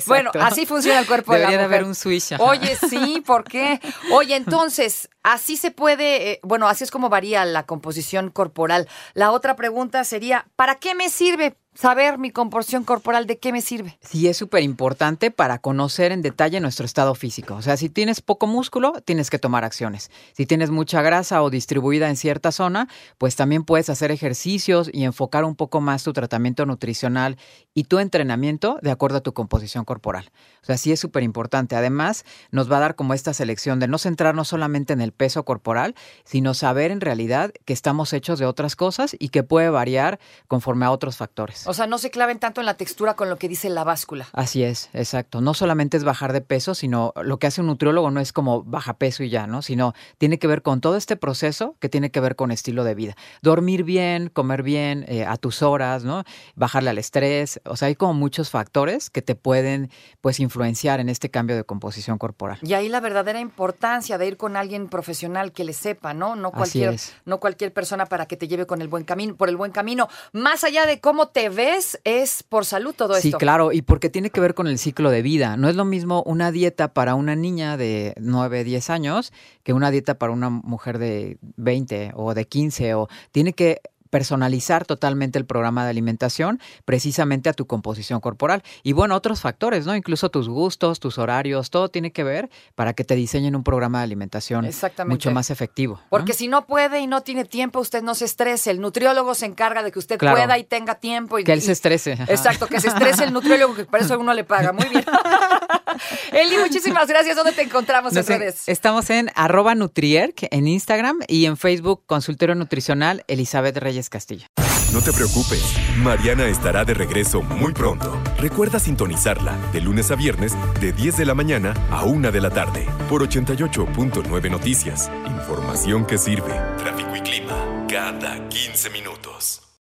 bueno, 0.08 0.32
así 0.40 0.66
funciona 0.66 1.00
el 1.00 1.08
cuerpo 1.08 1.34
Debería 1.34 1.52
de 1.52 1.58
la 1.58 1.66
haber 1.66 1.82
mujer. 1.82 1.88
un 1.90 1.96
switch. 1.96 2.34
ajá. 2.34 2.44
Oye, 2.44 2.78
sí, 2.90 3.22
¿por 3.26 3.44
qué? 3.44 3.80
Oye, 4.14 4.36
entonces, 4.36 5.10
así 5.24 5.58
se 5.58 5.72
puede, 5.72 6.32
eh, 6.32 6.40
bueno, 6.44 6.68
así 6.68 6.84
es 6.84 6.92
como 6.92 7.10
varía 7.10 7.46
la 7.46 7.66
composición 7.66 8.30
corporal. 8.30 8.88
La 9.14 9.32
otra 9.32 9.56
pregunta 9.56 10.04
sería, 10.04 10.48
¿para 10.56 10.76
qué 10.76 10.96
me 10.96 11.10
sirve 11.10 11.56
saber 11.74 12.18
mi 12.18 12.32
composición 12.32 12.84
corporal? 12.84 13.28
¿De 13.28 13.40
qué 13.40 13.52
me 13.52 13.62
sirve? 13.62 13.98
Sí, 14.02 14.28
es 14.28 14.38
súper 14.38 14.64
importante 14.64 15.32
para 15.32 15.60
conocer 15.60 16.12
en 16.12 16.22
detalle 16.22 16.60
nuestro 16.60 16.86
estado 16.86 17.16
físico. 17.16 17.56
O 17.56 17.62
sea, 17.62 17.78
si 17.78 17.90
tienes 17.90 18.22
poco 18.22 18.48
músculo, 18.48 18.94
tienes 19.06 19.30
que 19.30 19.40
tomar 19.40 19.64
acciones. 19.64 20.12
Si 20.34 20.46
tienes 20.46 20.70
mucha 20.70 21.02
grasa 21.02 21.42
o 21.44 21.50
distribuida 21.50 22.10
en 22.10 22.18
cierta 22.18 22.52
zona, 22.52 22.88
pues 23.18 23.36
también 23.36 23.64
puedes 23.64 23.90
hacer 23.90 24.12
ejercicios 24.12 24.90
y 24.92 25.04
enfocar 25.04 25.46
un 25.46 25.56
poco 25.56 25.82
más 25.82 26.04
tu 26.04 26.14
tratamiento 26.14 26.66
nutricional 26.66 27.38
y 27.74 27.86
tu 27.86 28.00
entrenamiento 28.00 28.78
de 28.82 28.92
acuerdo 28.92 29.18
a 29.18 29.22
tu 29.22 29.34
composición 29.34 29.86
corporal. 29.86 30.32
O 30.62 30.66
sea, 30.66 30.78
sí 30.78 30.92
es 30.92 31.00
súper 31.00 31.24
importante. 31.24 31.76
Además, 31.76 32.26
nos 32.52 32.72
va 32.72 32.78
a 32.78 32.82
dar 32.82 32.96
como 32.96 33.14
esta 33.14 33.34
selección 33.34 33.80
de 33.80 33.88
no 33.88 33.98
centrarnos 33.98 34.50
solamente 34.50 34.94
en 34.94 35.02
el 35.02 35.14
peso 35.14 35.46
corporal, 35.46 35.96
sino 36.26 36.54
saber 36.54 36.92
en 36.92 37.02
realidad 37.02 37.52
que 37.66 37.74
estamos 37.74 38.14
hechos 38.14 38.40
de 38.40 38.46
otras 38.46 38.76
cosas 38.76 39.16
y 39.18 39.30
que 39.30 39.44
puede 39.44 39.70
variar 39.70 40.20
conforme 40.48 40.86
a 40.86 40.92
otros 40.92 41.18
factores. 41.18 41.61
Es. 41.62 41.68
O 41.68 41.74
sea, 41.74 41.88
no 41.88 41.98
se 41.98 42.12
claven 42.12 42.40
tanto 42.40 42.62
en 42.62 42.66
la 42.66 42.76
textura 42.76 43.16
con 43.16 43.30
lo 43.30 43.38
que 43.38 43.48
dice 43.48 43.70
la 43.70 43.84
báscula. 43.84 44.28
Así 44.34 44.64
es, 44.64 44.90
exacto. 44.94 45.42
No 45.42 45.54
solamente 45.54 45.98
es 45.98 46.04
bajar 46.04 46.34
de 46.34 46.42
peso, 46.42 46.76
sino 46.76 47.14
lo 47.22 47.40
que 47.40 47.48
hace 47.48 47.62
un 47.62 47.68
nutriólogo 47.68 48.12
no 48.12 48.20
es 48.20 48.34
como 48.34 48.64
baja 48.64 48.96
peso 48.96 49.24
y 49.24 49.30
ya, 49.30 49.48
¿no? 49.48 49.62
Sino 49.62 49.94
tiene 50.18 50.40
que 50.40 50.48
ver 50.48 50.62
con 50.62 50.82
todo 50.82 50.98
este 50.98 51.16
proceso 51.16 51.76
que 51.80 51.90
tiene 51.90 52.12
que 52.12 52.20
ver 52.20 52.36
con 52.36 52.52
estilo 52.52 52.84
de 52.84 52.96
vida. 52.96 53.16
Dormir 53.42 53.84
bien, 53.84 54.30
comer 54.30 54.64
bien, 54.64 55.06
eh, 55.08 55.26
a 55.26 55.38
tus 55.38 55.62
horas, 55.62 56.04
¿no? 56.04 56.24
Bajarle 56.56 56.90
al 56.90 56.98
estrés. 56.98 57.62
O 57.66 57.76
sea, 57.76 57.88
hay 57.88 57.96
como 57.96 58.14
muchos 58.14 58.50
factores 58.50 59.10
que 59.10 59.22
te 59.22 59.36
pueden, 59.36 59.92
pues, 60.22 60.40
influenciar 60.40 61.00
en 61.00 61.10
este 61.10 61.30
cambio 61.30 61.56
de 61.56 61.64
composición 61.64 62.18
corporal. 62.18 62.60
Y 62.62 62.74
ahí 62.74 62.90
la 62.90 63.00
verdadera 63.00 63.40
importancia 63.40 64.18
de 64.18 64.28
ir 64.28 64.38
con 64.38 64.56
alguien 64.56 64.88
profesional 64.88 65.52
que 65.52 65.64
le 65.64 65.74
sepa, 65.74 66.14
¿no? 66.14 66.36
No 66.36 66.52
cualquier, 66.52 66.98
no 67.26 67.40
cualquier 67.40 67.74
persona 67.74 68.06
para 68.06 68.26
que 68.26 68.38
te 68.38 68.48
lleve 68.48 68.66
con 68.66 68.82
el 68.82 68.88
buen 68.88 69.04
camino, 69.04 69.36
por 69.36 69.50
el 69.50 69.58
buen 69.58 69.72
camino. 69.72 70.08
Más 70.34 70.64
allá 70.64 70.86
de 70.86 71.00
cómo 71.00 71.28
te 71.28 71.50
ves, 71.52 72.00
es 72.04 72.44
por 72.44 72.66
salud 72.66 72.94
todo 72.96 73.16
Sí, 73.16 73.28
esto. 73.30 73.38
claro, 73.38 73.72
y 73.72 73.82
porque 73.82 74.10
tiene 74.10 74.30
que 74.30 74.42
ver 74.42 74.54
con 74.54 74.68
el 74.68 74.78
ciclo 74.80 75.12
de 75.12 75.22
vida. 75.22 75.58
No 75.58 75.70
es 75.70 75.76
lo 75.76 75.86
mismo 75.86 76.24
una 76.26 76.52
dieta 76.52 76.94
para 76.94 77.16
una 77.16 77.36
niña 77.36 77.78
de 77.78 78.14
9, 78.20 78.64
10 78.64 78.90
años 78.90 79.32
que 79.64 79.74
una 79.74 79.92
dieta 79.92 80.16
para 80.16 80.32
una 80.34 80.50
mujer 80.50 80.98
de 80.98 81.38
20 81.58 82.12
o 82.16 82.34
de 82.34 82.46
15. 82.46 82.96
O 82.96 83.08
tiene 83.32 83.54
que 83.54 83.82
personalizar 84.12 84.86
totalmente 84.86 85.40
el 85.40 85.46
programa 85.46 85.84
de 85.84 85.90
alimentación 85.90 86.60
precisamente 86.86 87.50
a 87.50 87.54
tu 87.54 87.66
composición 87.66 88.20
corporal. 88.20 88.62
Y 88.84 88.94
bueno, 88.94 89.16
otros 89.16 89.42
factores, 89.42 89.88
¿no? 89.88 89.96
Incluso 89.96 90.30
tus 90.30 90.48
gustos, 90.48 91.00
tus 91.00 91.18
horarios, 91.18 91.72
todo 91.72 91.90
tiene 91.90 92.12
que 92.12 92.24
ver 92.24 92.52
para 92.76 92.94
que 92.94 93.04
te 93.04 93.16
diseñen 93.16 93.56
un 93.56 93.64
programa 93.64 93.98
de 94.00 94.04
alimentación 94.04 94.66
Exactamente. 94.66 95.16
mucho 95.16 95.32
más 95.32 95.50
efectivo. 95.50 95.96
¿no? 95.96 96.08
Porque 96.10 96.34
si 96.34 96.48
no 96.48 96.68
puede 96.68 97.00
y 97.00 97.08
no 97.08 97.22
tiene 97.22 97.46
tiempo, 97.46 97.80
usted 97.80 98.04
no 98.04 98.14
se 98.14 98.26
estrese. 98.26 98.70
El 98.70 98.82
nutriólogo 98.82 99.34
se 99.34 99.48
encarga 99.48 99.82
de 99.82 99.92
que 99.92 99.98
usted 100.00 100.18
Claro. 100.20 100.38
pueda 100.38 100.58
y 100.58 100.64
tenga 100.66 100.96
tiempo. 100.96 101.40
Y, 101.40 101.44
que 101.44 101.54
él 101.54 101.62
se 101.62 101.72
estrese. 101.72 102.12
Exacto, 102.28 102.68
que 102.68 102.80
se 102.80 102.90
estrese 102.90 103.24
el 103.24 103.34
nutriólogo, 103.34 103.74
que 103.74 103.86
para 103.86 104.04
eso 104.04 104.20
uno 104.20 104.34
le 104.34 104.44
paga. 104.44 104.74
Muy 104.74 104.88
bien. 104.90 105.06
Eli, 106.32 106.58
muchísimas 106.58 107.08
gracias. 107.08 107.36
¿Dónde 107.36 107.52
te 107.52 107.62
encontramos 107.64 108.12
en 108.14 108.18
Nos 108.20 108.30
en- 108.30 108.40
redes? 108.40 108.64
Estamos 108.68 109.10
en 109.10 109.30
arroba 109.36 109.76
Nutrierc 109.76 110.48
en 110.52 110.68
Instagram 110.68 111.20
y 111.28 111.46
en 111.46 111.58
Facebook 111.58 112.04
Consultorio 112.06 112.56
Nutricional 112.56 113.24
Elizabeth 113.28 113.78
Reyes 113.78 114.10
Castillo. 114.10 114.48
No 114.94 115.02
te 115.02 115.14
preocupes, 115.14 115.64
Mariana 115.98 116.48
estará 116.48 116.84
de 116.84 116.94
regreso 116.94 117.42
muy 117.42 117.72
pronto. 117.74 118.22
Recuerda 118.38 118.78
sintonizarla 118.78 119.56
de 119.72 119.80
lunes 119.80 120.12
a 120.12 120.16
viernes 120.16 120.54
de 120.82 120.92
10 120.92 121.16
de 121.18 121.26
la 121.26 121.34
mañana 121.34 121.74
a 121.90 122.04
1 122.04 122.30
de 122.32 122.42
la 122.42 122.50
tarde 122.50 122.86
por 123.10 123.22
88.9 123.28 124.52
Noticias. 124.52 125.10
Información 125.28 126.06
que 126.06 126.18
sirve. 126.18 126.54
Tráfico 126.78 127.16
y 127.16 127.22
clima 127.22 127.86
cada 127.90 128.50
15 128.50 128.90
minutos. 128.90 129.71